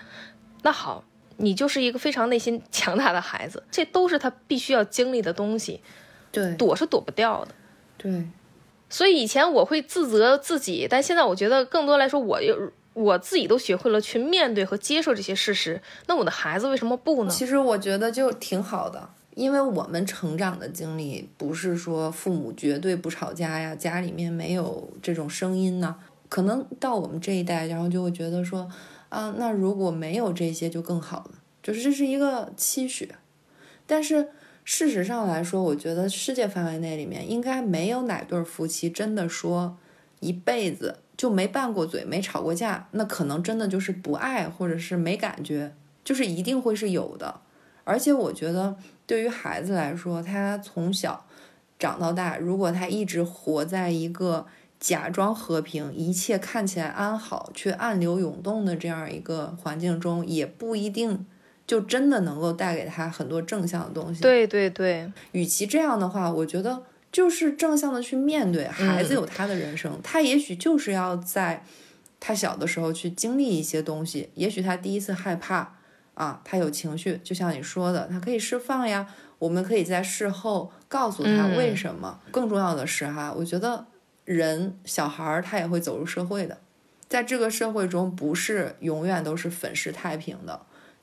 [0.61, 1.03] 那好，
[1.37, 3.63] 你就是一个非常内心 强大的孩子。
[3.71, 5.81] 这都是他必须要经历的东西，
[6.31, 7.55] 对，躲是躲不掉的。
[8.01, 8.25] 对，
[8.89, 15.81] 所以以前我会自责自己，但现在我觉得更多来说，我又我自己都学会了去面对和接受这些事实。
[16.07, 17.29] 那我的孩子为什么不呢？
[17.29, 19.09] 其实我觉得就挺好的。
[19.33, 25.95] 因为我们成长的经历不是说父母绝对不吵架呀，家里面没有这种声音呢。
[26.27, 28.69] 可能到我们这一代，然后就会觉得说，
[29.07, 31.31] 啊，那如果没有这些就更好了，
[31.63, 33.09] 就是这是一个期许。
[33.87, 34.29] 但是
[34.73, 39.77] 事实上来说，我觉得世界范围内里面应该没有哪对夫妻真的说
[40.21, 45.73] 一辈子就没拌过嘴、没吵过架，那可能真的就是不爱或者是没感觉，
[46.05, 47.41] 就是一定会是有的。
[47.83, 48.77] 而且我觉得。
[49.05, 51.25] 对于孩子来说，他从小
[51.77, 54.47] 长到大，如果他一直活在一个
[54.79, 61.25] 假装和平、一切看起来安好却暗流涌动的这样一个环境中，也不一定
[61.71, 64.21] 就真的能够带给他很多正向的东西。
[64.21, 71.63] 对对对，与其这样的话，我觉得就是正向的去面对孩子有他的人生，他也许就是要在
[72.19, 75.75] 他小的时候去经历一些东西，也许他第一次害怕。
[76.13, 79.07] 啊，他有情绪，就像你说的，他可以释放呀。
[79.39, 82.19] 我们可以在事后告诉他为什么。
[82.31, 83.85] 更重要的是哈，我觉得
[84.25, 86.57] 人小孩儿他也会走入社会的，
[87.07, 90.61] 在这个社会中不是永远都是粉饰太平的，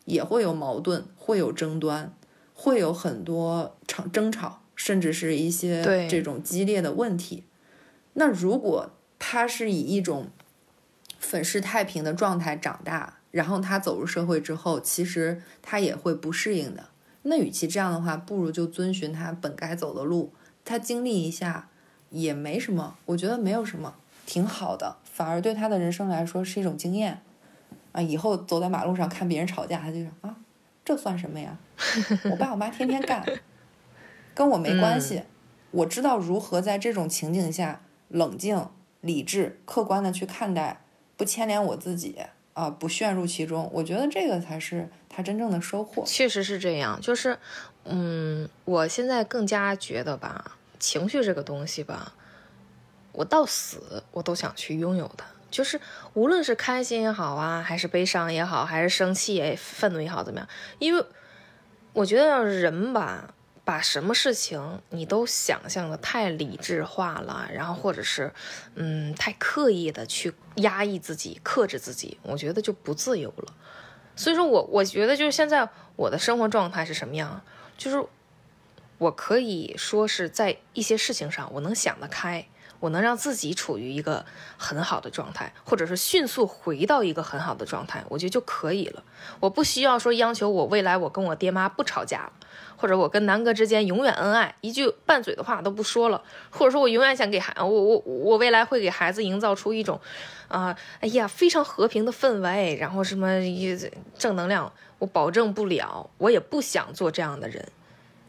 [0.09, 2.15] 也会有矛盾，会有争端，
[2.55, 7.45] 会有很多吵争吵，甚至是一些这种激烈的问题。
[8.15, 10.31] 那如果他是以一种
[11.19, 16.89] 粉饰太平的状态长大，然后他走入社会之后，其实他也会不适应的。
[17.25, 20.33] 那与其这样的话，不如就遵循他本该走的路，
[20.65, 21.69] 他经历一下
[22.09, 27.21] 也没什么，我觉得没有什么，挺好的，反而对他的人生来说是一种经验
[27.93, 28.01] 啊。
[28.01, 30.37] 以后走在马路上看别人吵架，他就说啊，
[30.85, 31.59] 这算什么呀？
[32.31, 33.25] 我爸我妈天天干，
[34.35, 35.23] 跟我没关系。
[35.71, 38.69] 我知道如何在这种情景下冷静、
[39.01, 40.81] 理智、客观的去看待，
[41.17, 42.17] 不牵连我自己。
[42.55, 46.03] 啊，不陷入其中，我觉得这个才是他真正的收获。
[46.05, 47.39] 确实是这样，就是，
[47.85, 52.15] 嗯，我现在更加觉得吧，情绪这个东西吧，
[53.13, 55.25] 我到死我都想去拥有它。
[55.51, 55.81] 就是
[56.15, 60.49] 无论是开心也好啊，还是悲伤也好，还是生气也愤怒也好，怎么样？
[60.79, 61.05] 因为
[61.93, 63.35] 我觉得人吧。
[63.65, 68.33] 把什么事情你都想象的太理智化了，然后或者是，
[68.77, 73.53] 嗯，太刻意的去压抑自己、克制自己，我觉得就不自由了。
[74.17, 77.43] 所以说我我觉得就是现在我的生活状态是什么样，
[77.77, 78.03] 就是
[78.97, 82.49] 我可以说是在一些事情上我能想得开。
[82.81, 84.25] 我能让自己处于一个
[84.57, 89.03] 很好的状态，或者是迅速回到一个很好的状态，我觉得就可以了。
[89.41, 92.33] 我不需要说央求我未来我跟我爹妈不吵架了，
[92.77, 100.01] 或者我跟南哥之间永远恩爱，一句拌嘴的话都不说了，或者说我永远想给孩我我我未来会给孩子营造出一种，
[100.47, 103.77] 啊，哎呀非常和平的氛围，然后什么一
[104.17, 107.69] 正能量，我保证不了，我也不想做这样的人，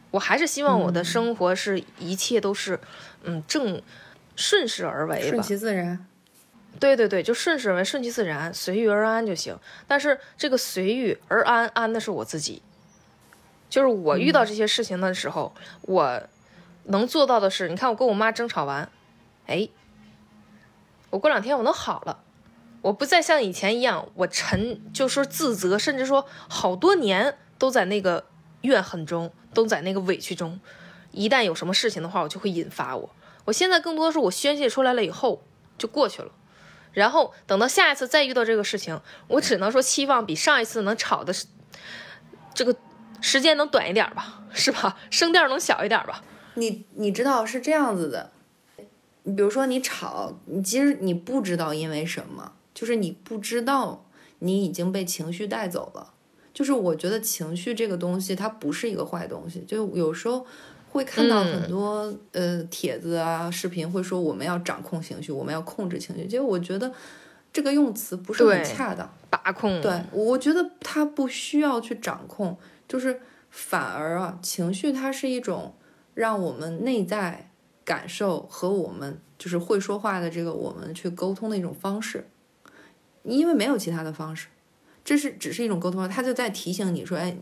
[0.10, 2.80] 我还是希望我的生活是一切都是，
[3.24, 3.80] 嗯正。
[4.40, 6.06] 顺势而为，顺其自然。
[6.80, 9.60] 对对对，就顺势而为，顺其自然，随遇而安就行。
[9.86, 12.62] 但是这个随遇而安，安的是我自己。
[13.70, 16.24] 就是我遇到这些事情的时候，我
[16.86, 18.90] 能做到的是，你看我跟我妈争吵完，
[19.48, 19.68] 哎，
[21.10, 22.24] 我过两天我能好了，
[22.82, 28.26] 我不再像以前一样，我沉，就说自责，甚至说好多年都在那个
[28.62, 30.58] 怨恨中，都在那个委屈中。
[31.12, 33.10] 一旦有什么事情的话，我就会引发我。
[33.50, 35.44] 我现在更多的是我宣泄出来了以后
[35.78, 36.32] 就过去了，
[36.94, 41.34] 然后等到下一次再遇到这个事情，我只能说期望比上一次能吵的
[42.54, 42.76] 这个
[43.22, 44.98] 时间能短一点吧，是吧？
[45.10, 46.24] 声调能小一点吧？
[46.56, 48.32] 你你知道是这样子的，
[49.24, 54.06] 你比如说你吵，你其实你不知道因为什么，就是你不知道
[54.40, 56.14] 你已经被情绪带走了。
[56.54, 60.46] 就是我觉得情绪这个东西它不是一个坏东西，就有时候。
[60.92, 66.26] 会看到很多呃帖子啊、视频，会说我们要掌控情绪，我们要控制情绪。
[66.26, 66.92] 结果我觉得
[67.54, 69.82] 这个用词不是很恰当，把控。
[69.82, 72.58] 对，我觉得它不需要去掌控，
[72.88, 75.76] 就是反而啊，情绪它是一种
[76.14, 77.52] 让我们内在
[77.86, 82.28] 感受和我们就是会说话的这个我们去沟通的一种方式，
[83.24, 84.48] 因为没有其他的方式，
[85.04, 87.38] 这是只是一种沟通，他就在提醒你说，哎，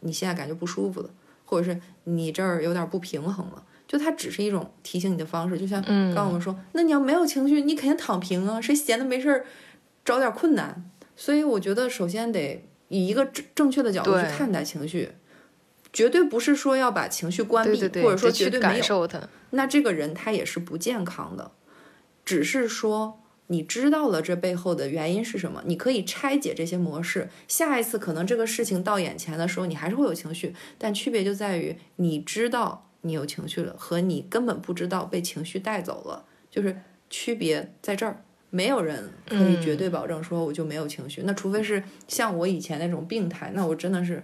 [0.00, 1.10] 你现在感觉不舒服了，
[1.44, 1.78] 或者是
[2.16, 9.46] 你这儿有点不平衡了，就它只是一种提醒你的方式，就像刚刚我们说，那你要没有情绪，你肯定躺平啊，谁闲的没事儿
[10.04, 10.90] 找点困难？
[11.16, 15.12] 所以我觉得首先得以一个正正确的角度去看待情绪。
[15.92, 19.08] 绝对不是说要把情绪关闭，或者说绝对没有。
[19.50, 21.50] 那这个人他也是不健康的，
[22.24, 23.20] 只是说
[23.50, 27.28] 你知道了这背后的原因是什么，你可以拆解这些模式。
[27.48, 38.22] 下一次可能这个事情到眼前的时候，你还是会有情绪，但区别就在于你知道你有情绪了，和你根本不知道被情绪带走了，就是区别在这儿。
[38.50, 44.22] 没有人可以绝对保证说我就没有情绪，那除非是像我以前那种病态，那我真的是。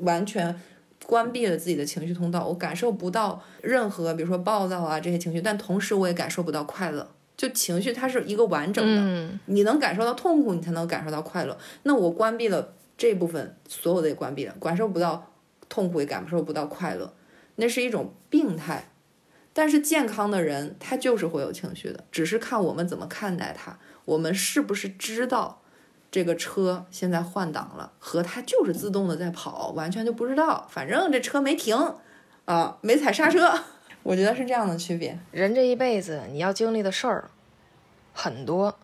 [0.00, 0.60] 完全
[1.06, 7.08] 关闭了自己的情绪通道，我感受不到任何，比如说暴躁啊这些情绪，但同时我也感受不到快乐。
[7.38, 11.56] 就情绪它是一个完整的，你能感受到痛苦，你才能感受到快乐。
[11.84, 15.32] 那我关闭了这部分，所有的也关闭了，感受不到
[15.70, 17.14] 痛苦，也感受不到快乐，
[17.56, 18.90] 那是一种病态。
[19.54, 25.62] 但是健康的人他就是会有情绪的，只是看我们怎么看待他，我们是不是知道。
[26.10, 30.66] 这个车现在换挡了，和它就是自动的在跑，完全就不知道。
[30.70, 31.76] 反正这车没停，
[32.46, 33.52] 啊，没踩刹车，
[34.08, 35.18] 我觉得是这样的区别。
[35.32, 37.30] 人这一辈子你要经历的事儿
[38.14, 38.78] 很多，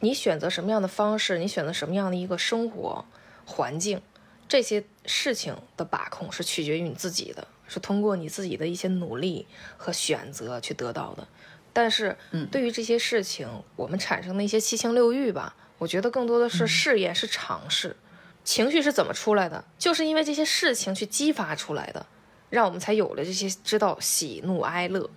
[0.00, 3.06] 你选择什么样的方式，你选择什么样的一个生活
[3.46, 4.02] 环境，
[4.46, 9.46] 这些事情的把控是取决于你自己的，是通过你自己的一些努力
[9.78, 11.26] 和选择去得到的。
[11.72, 15.56] 但是，嗯，对于这些事情，我们产生的一些七情六欲吧。
[15.78, 17.96] 我觉得更多的是试验，是尝试。
[18.44, 19.64] 情绪是怎么出来的？
[19.78, 22.04] 就是因为这些事情去激发出来的，
[22.50, 25.08] 让我们才有了这些知道喜怒哀乐。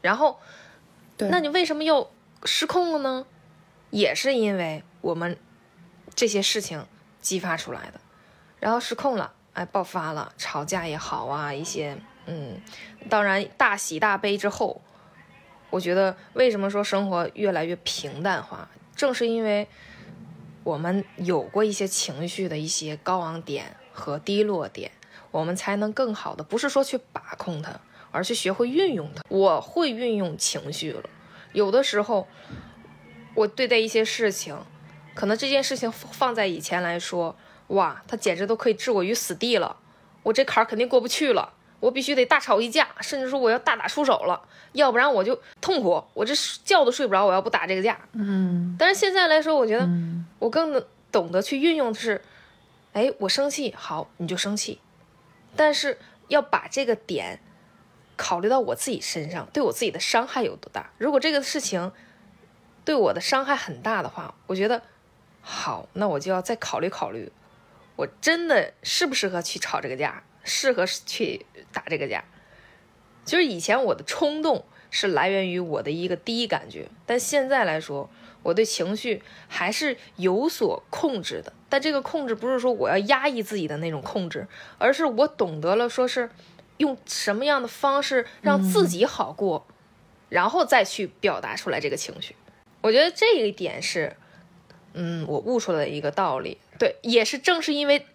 [0.00, 0.38] 然后，
[1.18, 2.12] 那你为什么又
[2.44, 3.26] 失控了呢？
[3.90, 5.36] 也是因为我们
[6.14, 6.86] 这些事情
[7.20, 8.00] 激发出来的，
[8.60, 11.96] 然后失控了，哎，爆发了，吵架也好啊，一些
[12.26, 12.60] 嗯，
[13.08, 14.82] 当然大喜大悲之后，
[15.70, 18.68] 我觉得为什么说生活越来越平淡化？
[18.96, 19.68] 正是因为
[20.64, 24.90] 我们有过一些情绪的一些高昂点和低落点，
[25.34, 27.80] 我们才能更好的，不是说去把控它，
[28.12, 29.22] 而去学会运用它。
[29.28, 31.02] 我会运用情绪了，
[31.52, 32.28] 有的时候
[33.34, 34.56] 我对待一些事情，
[35.12, 37.34] 可能这件事情放在以前来说，
[37.68, 39.76] 哇，它简直都可以置我于死地了，
[40.22, 41.54] 我这坎儿肯定过不去了。
[41.80, 44.40] 我必须得大吵一架，甚至说我要大打出手了，
[44.72, 46.32] 要不然我就痛苦，我这
[46.64, 47.26] 觉都睡不着。
[47.26, 48.76] 我要不打这个架，嗯。
[48.78, 49.86] 但是现在来说，我觉得
[50.38, 50.80] 我更
[51.10, 52.22] 懂得去运用的是，
[52.92, 54.78] 哎，我生气，好，你就生气，
[55.56, 55.98] 但是
[56.28, 57.40] 要把这个点
[58.16, 60.92] 考虑到我自己身上，对我自己的伤害有多大。
[60.98, 61.92] 如果这个事情
[62.84, 64.82] 对我的伤害很大的话，我觉得
[65.40, 67.32] 好，那我就要再考虑考虑，
[67.96, 70.22] 我真的适不适合去吵这个架。
[70.46, 72.22] 适合去打这个架，
[73.24, 78.10] 就是以前我的冲动是来源于我的一个第一感觉，但现在来说，
[78.44, 81.52] 我对情绪还是有所控制的。
[81.68, 84.46] 但这个控制不是说我要压抑自己的那种控制，
[84.78, 86.30] 而是我懂得了说是
[86.76, 89.66] 用什么样的方式让自己好过，
[90.28, 92.36] 然后再去表达出来这个情绪。
[92.80, 94.16] 我觉得这一点是，
[94.92, 96.58] 嗯，我悟出来的一个道理。
[96.78, 98.06] 对，也是正是因为。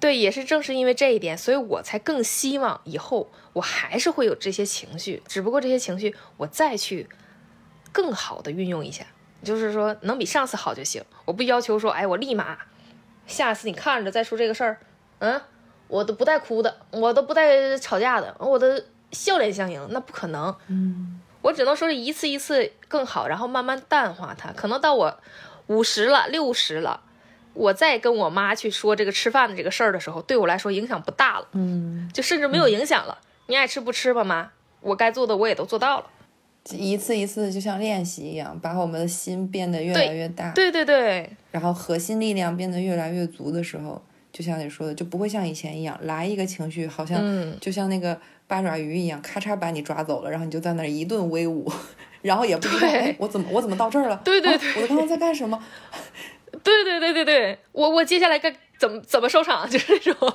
[0.00, 7.08] 对，也是正是因为这一点，所以我才更希望以后我还是会有这些情绪，只不过这些情绪我再去
[7.90, 9.04] 更好的运用一下，
[9.42, 11.02] 就是说能比上次好就行。
[11.24, 12.58] 我不要求说，哎，我立马
[13.26, 14.78] 下次你看着再说这个事儿，
[15.18, 15.40] 嗯，
[15.86, 18.66] 我都不带哭的，我都不带吵架的，我都
[19.12, 20.54] 笑脸相迎，那不可能。
[20.68, 24.52] 嗯，我只能说是一次一次更好，然后慢慢淡化它。
[24.52, 25.20] 可能到我
[25.66, 27.02] 五十了、六十了。
[27.54, 33.18] 我再跟我妈去说这个吃饭的这个事儿的时候，对我来说影响不大了，嗯，就甚至没有影响了。
[33.46, 34.50] 你爱吃不吃吧，妈，
[34.80, 36.06] 我该做的我也都做到了。
[36.76, 41.28] 一次一次就像练习一样，把我们的心变得越来越大，对对对。
[41.50, 51.70] 然后核心力量变得越来越足的时候，就像你说的，就不会像以前一样来一个情绪，好像就像那个八爪鱼一样，咔嚓把你抓走了，然后你就在那一顿威武，
[52.22, 54.20] 然后也不知道哎，我怎么我怎么到这儿了？
[54.24, 55.58] 对对对，我刚刚在干什么？
[56.64, 60.34] 对对对对对，我我接下来该怎么怎么收场，就是那种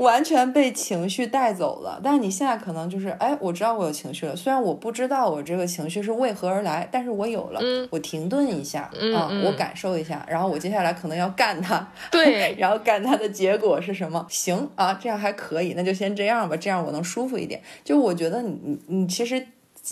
[0.00, 2.00] 完全被情绪带走了。
[2.02, 7.60] 但是你现在可能就是，哎，我知道我有情绪了，虽然我不知道我这个情绪是为何而来，但是我有了，
[7.90, 14.26] 我停顿一下啊，我感受一下，然后我接下来可能要干它，对， 然后干它的结果是什么？
[14.30, 17.60] 行啊，这样还可以，那就先这样吧，这样我能舒服一点。
[17.84, 19.46] 就我觉得你你你其实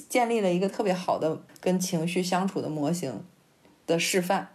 [0.09, 3.23] 建立了一个特别好的跟情绪相处的模型
[3.87, 4.49] 的示范。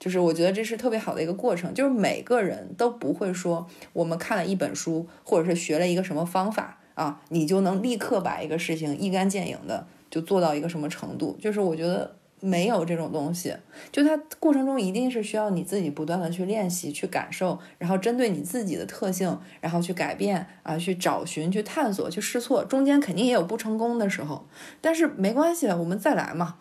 [0.00, 11.36] 就是我觉得这是特别好的一个过程，就是每个人都不会说我们看了一本书，或者是学了一个什么方法啊，你就能立刻把一个事情一干见影的就做到一个什么程度。
[11.38, 13.54] 就是我觉得没有这种东西，
[13.92, 24.46] 就它过程中一定是需要你自己不断的去练习、去感受，然后针对你自己的特性，然后去改变啊，去找寻、去探索、去试错，中间肯定也有不成功的时候，
[24.80, 26.56] 但是没关系，我们再来嘛。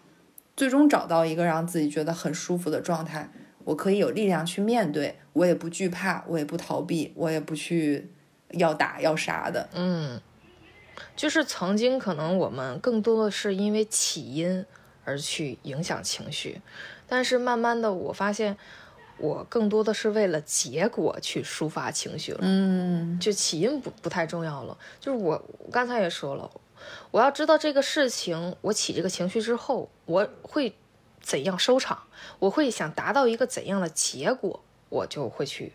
[0.59, 3.31] 最终找到一个让自己觉得很舒服的状态，
[3.63, 8.11] 我可以有力量去面对，我也不惧怕，我也不逃避，我也不去
[8.49, 9.69] 要打要杀的。
[9.73, 10.19] 嗯，
[11.15, 14.65] 就是曾经可能我们更多的是因为起因
[15.05, 16.59] 而去影响情绪，
[17.07, 18.57] 但是慢慢的我发现，
[19.17, 22.39] 我更多的是为了结果去抒发情绪了。
[22.41, 24.77] 嗯，就起因不不太重要了。
[24.99, 25.41] 就是我
[25.71, 26.51] 刚才也说了。
[27.11, 30.75] 我要知道这个事情，我起这个情绪之后，我会
[31.21, 32.03] 怎样收场？
[32.39, 35.73] 我会想达到一个怎样的结果，我就会去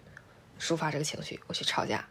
[0.61, 2.09] 抒发这个情绪，我去吵架。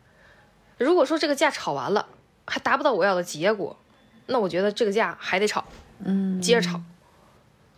[0.78, 2.08] 如果说这个架吵完了
[2.46, 3.78] 还达不到我要的结果，
[4.26, 5.66] 那我觉得这个架还得吵，
[6.00, 6.82] 嗯，接着吵。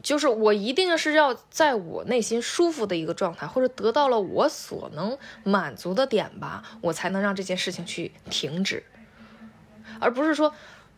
[0.02, 8.84] 就是我一定是要在我内心舒服的一个状态，或者得到了我所能满足的点吧，我才能让这件事情去停止，
[10.00, 10.54] 而不是说。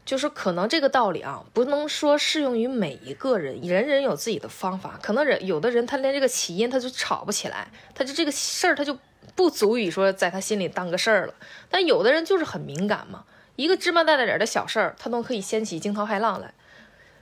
[0.07, 4.97] 就是可能这个道理啊，不能说适用于每一个人，人人有自己的方法。
[5.03, 8.97] 可能人有的人他连这个起因他就吵不起来，他就这个事儿他就
[9.35, 11.33] 不足以说在他心里当个事儿了。
[11.69, 13.25] 但有的人就是很敏感嘛，
[13.57, 16.53] 一个芝麻大点儿的小事儿，他都可以掀起惊涛骇浪来。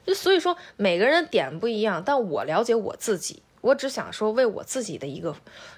[0.06, 5.36] 就所以说每个人点不一样，但我了解我自己，我只想说为我自己的一个，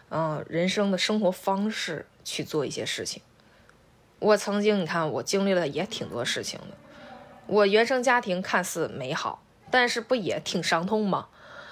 [0.10, 3.22] 嗯，人生的生活方式去做一些事情。
[4.20, 6.76] 我曾经你看我经历了也挺多事情的。
[7.48, 11.28] 我原生家庭看似美好，但是不也挺伤痛吗？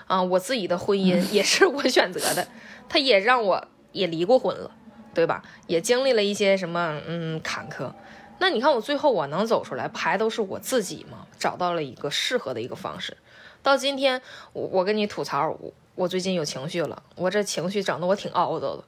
[0.07, 2.47] 啊，我自己的婚姻 也是我选择的，
[2.87, 4.71] 他也让我也离过婚了，
[5.13, 5.43] 对吧？
[5.67, 7.91] 也经历了一些什么嗯坎坷。
[8.37, 11.25] 那你看我最后我能走出来，不还都是我自己吗？
[11.39, 13.17] 找到了一个适合的一个方式。
[13.63, 14.21] 到今天
[14.53, 18.83] 我我跟你吐槽，我我最近有情绪了，我这情绪整得我挺懊恼的。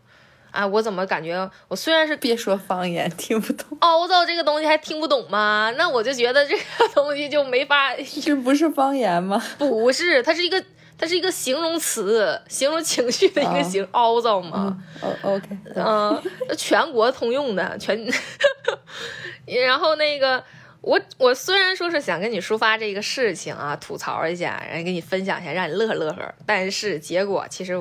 [0.51, 5.71] 啊，我怎么感觉我虽然是别说方言听不懂，凹造这个东西还听不懂吗？
[5.77, 6.63] 那我就觉得这个
[6.93, 9.41] 东西就没法，这不是方言吗？
[9.59, 10.63] 不是，它是一个
[10.97, 14.77] 它是一个形容词，形容情绪的一个形，凹造嘛。
[15.01, 16.21] 哦，OK，嗯，
[16.57, 17.97] 全国通用的全。
[19.65, 20.43] 然后那个
[20.81, 27.73] 我我虽然说是想跟你抒发这个事情啊，吐槽一下，然后跟你分享一下，让你乐呵乐呵，但是结果其实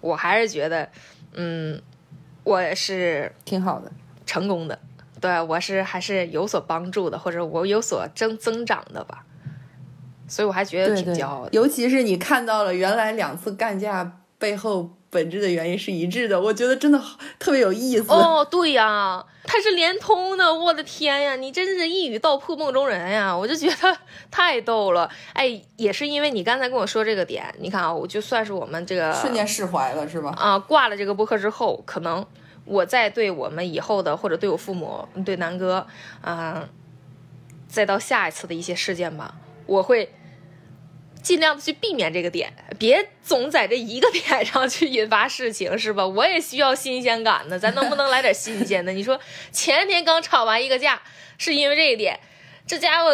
[0.00, 0.88] 我还是觉得，
[1.34, 1.80] 嗯。
[2.44, 3.90] 我是挺好的，
[4.26, 4.78] 成功的，
[5.20, 9.24] 对我是还是有所帮助的，或者我有所增增长的吧，
[10.26, 11.50] 所以我还觉得挺骄傲的。
[11.52, 17.00] 尤其是你看到了原来两次干架背后本质的原因是一致的，我觉得真的
[17.38, 18.10] 特别有意思。
[18.10, 23.36] 哦，对呀，它是连通的，我的天呀，你真是一语道破梦中人呀！
[23.36, 23.96] 我就觉得
[24.32, 25.08] 太逗了。
[25.32, 30.34] 哎，也是因为你刚才跟我说这个点，你看啊，我就算是我们这个瞬间释怀了，是吧？
[30.36, 32.26] 啊，挂了这个播客之后，可能。
[32.64, 35.84] 我再对我们以后的，或者对我父母、对南哥，
[36.20, 36.68] 啊，
[37.66, 39.34] 再到下一次的一些事件吧，
[39.66, 40.14] 我会
[41.22, 46.04] 尽量的去避免这个点，别总在这一个点上去引发事情，是吧？
[46.08, 48.92] 我也需要新鲜感呢，咱能不能来点新鲜的？
[48.92, 49.18] 你 说
[49.52, 51.00] 前天刚吵完一个架，
[51.38, 52.18] 是因为这一点，
[52.66, 53.10] 这家伙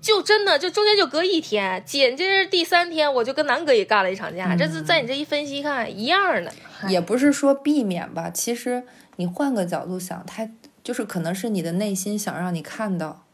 [0.00, 6.52] 就真的就中间就隔一天，紧接着第三天我就跟南哥也干了一场架，这是在你这一分析看一样的。
[6.88, 8.84] 也不是说避免吧，其实
[9.16, 10.48] 你换个角度想，他
[10.84, 13.25] 就是可能是你的内心想让你看到，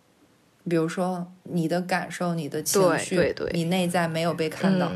[0.68, 4.90] 比如说你的感受、你的情绪，你内在没有被看到。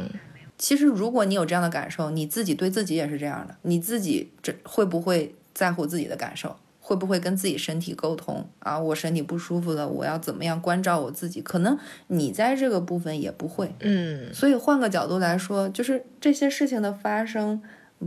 [0.59, 6.57] 其实如果你有这样的感受，你自己对自己也是这样的，你自己这会不会在乎自己的感受？
[6.81, 8.79] 会不会跟自己身体沟通啊？
[8.79, 11.43] 我身体不舒服了，我要怎么样关照我自己？
[11.43, 11.77] 可能
[12.07, 13.75] 你在这个部分也不会。
[13.81, 17.61] 嗯，所以换个角度来说，就是这些事情的发生。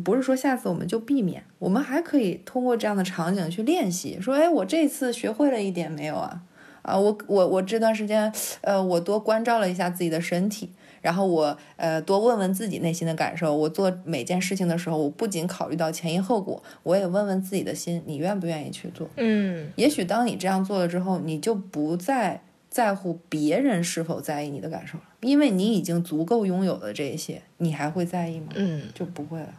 [0.04, 4.22] 不是说下次我们就避免，我们还可以通过这样的场景去练习。
[4.22, 6.44] 说，哎，我这次学会了一点没有啊？
[6.90, 10.70] 啊，我我我这段时间，呃，我多关照了一下自己的身体，
[11.02, 13.56] 然后我呃多问问自己内心的感受。
[13.56, 19.08] 我做每件事情的时候，我不仅考虑到前因后果，我也问问自己的心，你愿不愿意去做？
[19.18, 28.48] 嗯，也许当你这样做了之后，你就不再在乎别人是否在意你的感受了，因为你已经足够拥有了这些，你还会在意吗？
[28.56, 29.54] 嗯，就不会了。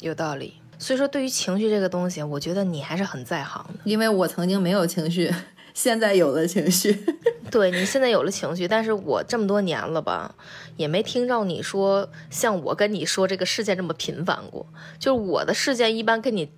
[0.00, 0.54] 有道理。
[0.78, 3.80] 所以说，对于情绪这个东西，我觉得你还是很在行的。
[3.84, 5.32] 因为我曾经没有情绪，
[5.76, 7.04] 现在有了情绪。
[7.52, 10.34] 对你现在有了情绪，但是我这么多年了吧，
[10.78, 14.66] 也没听着你说像我跟你说这个事件这么频繁过。
[14.98, 16.50] 就是我的事件一般跟你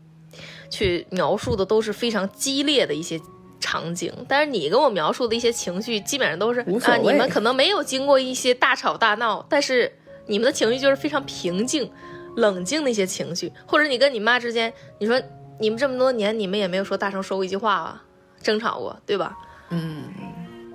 [0.70, 3.20] 去描述的都是非常激烈的一些
[3.58, 9.92] 场景，但是你跟我描述的一些情绪，基本上都是啊，你们可能没有经过一些大吵大闹，但是
[10.26, 11.90] 你们的情绪就是非常平静、
[12.36, 15.20] 冷静的一些情绪，或者你跟你妈之间，你说
[15.58, 18.04] 你们这么多年，你们也没有说大声说过一句话吧，
[18.42, 19.36] 争吵过，对吧？
[19.70, 20.04] 嗯，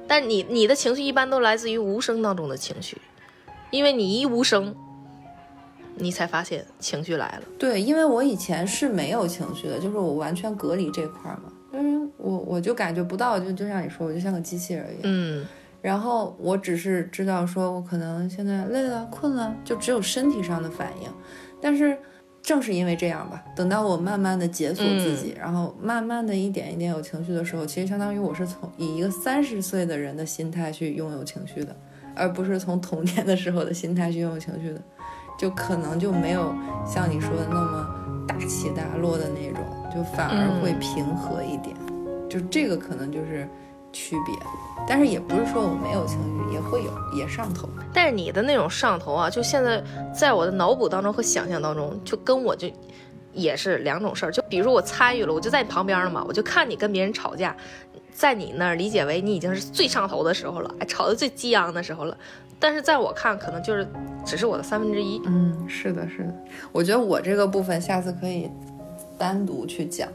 [0.07, 2.97] 但你你的情绪一般都来自于无声当中的情绪，
[3.71, 4.75] 因为你一无声，
[5.95, 7.43] 你才发现情绪来了。
[7.57, 15.01] 对，因为我以前是没有情绪的，就是我完全隔离这块儿嘛，嗯，我我就感觉不到，就就像你说，我就像个机器人一样。
[15.03, 15.45] 嗯
[15.81, 21.11] 然后我只是知道说，我可能现在累了、困了，就只有身体上的反应。
[21.59, 21.97] 但是
[22.43, 31.73] 正是因为这样吧，等到我慢慢的解锁自己，然后慢慢的一点一点有情绪的时候，其实相当于我是从以一个三十岁的人的心态去拥有情绪的，
[32.13, 34.81] 而不是从童年的时候的心态去拥有情绪的，
[35.39, 36.53] 就可能就没有
[36.85, 39.63] 像你说的那么大起大落的那种，
[39.95, 41.73] 就反而会平和一点。
[42.29, 43.47] 就这个可能就是
[43.93, 44.35] 区别。
[44.85, 47.69] 但是也不是说我没有情绪，也会有，也上头。
[47.93, 49.81] 但是你的那种上头啊，就现在
[50.13, 52.69] 在我的脑补当中和想象当中，就跟我就
[53.31, 54.31] 也是两种事儿。
[54.31, 57.55] 就比如说我参与了，我就在你旁边了嘛，我就看你跟别人吵架，
[58.11, 62.17] 在你那儿理解为你已经是最上头的时候了，哎，吵得最激昂的时候了。
[62.59, 63.87] 但是在我看，可能就是
[64.25, 65.21] 只是我的三分之一。
[65.25, 66.33] 嗯，是的，是的。
[66.71, 68.49] 我觉得我这个部分下次可以
[69.17, 70.09] 单独去讲。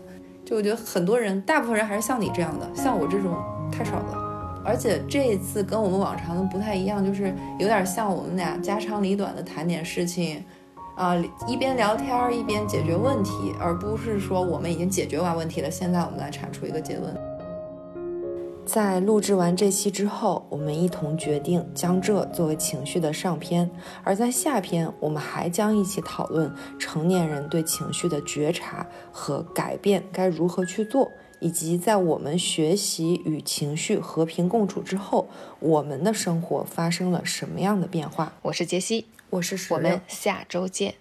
[0.49, 3.37] 就我觉得很多人，大部分人还是像你这样的，像我这种
[3.71, 4.63] 太少了。
[4.65, 10.43] 而且这一次跟我们往常的不太一样，就是有点像我们俩家长里短的谈点事情，
[10.97, 11.15] 啊、
[11.47, 17.15] 一边聊天一边解决问题，而不是说我们已经解决完问题了，现在我们来产出一个结论。
[18.69, 23.71] 在录制完这期之后，我们一同决定将这作为情绪的上篇，
[24.05, 35.31] 而在下篇，我们还将一起讨论成年人对情绪的觉察和改变该如何去做，以及在我们学习与情绪和平共处之后，
[35.61, 38.35] 我们的生活发生了什么样的变化。
[38.43, 40.97] 我是杰西，我是石榴我们下周见。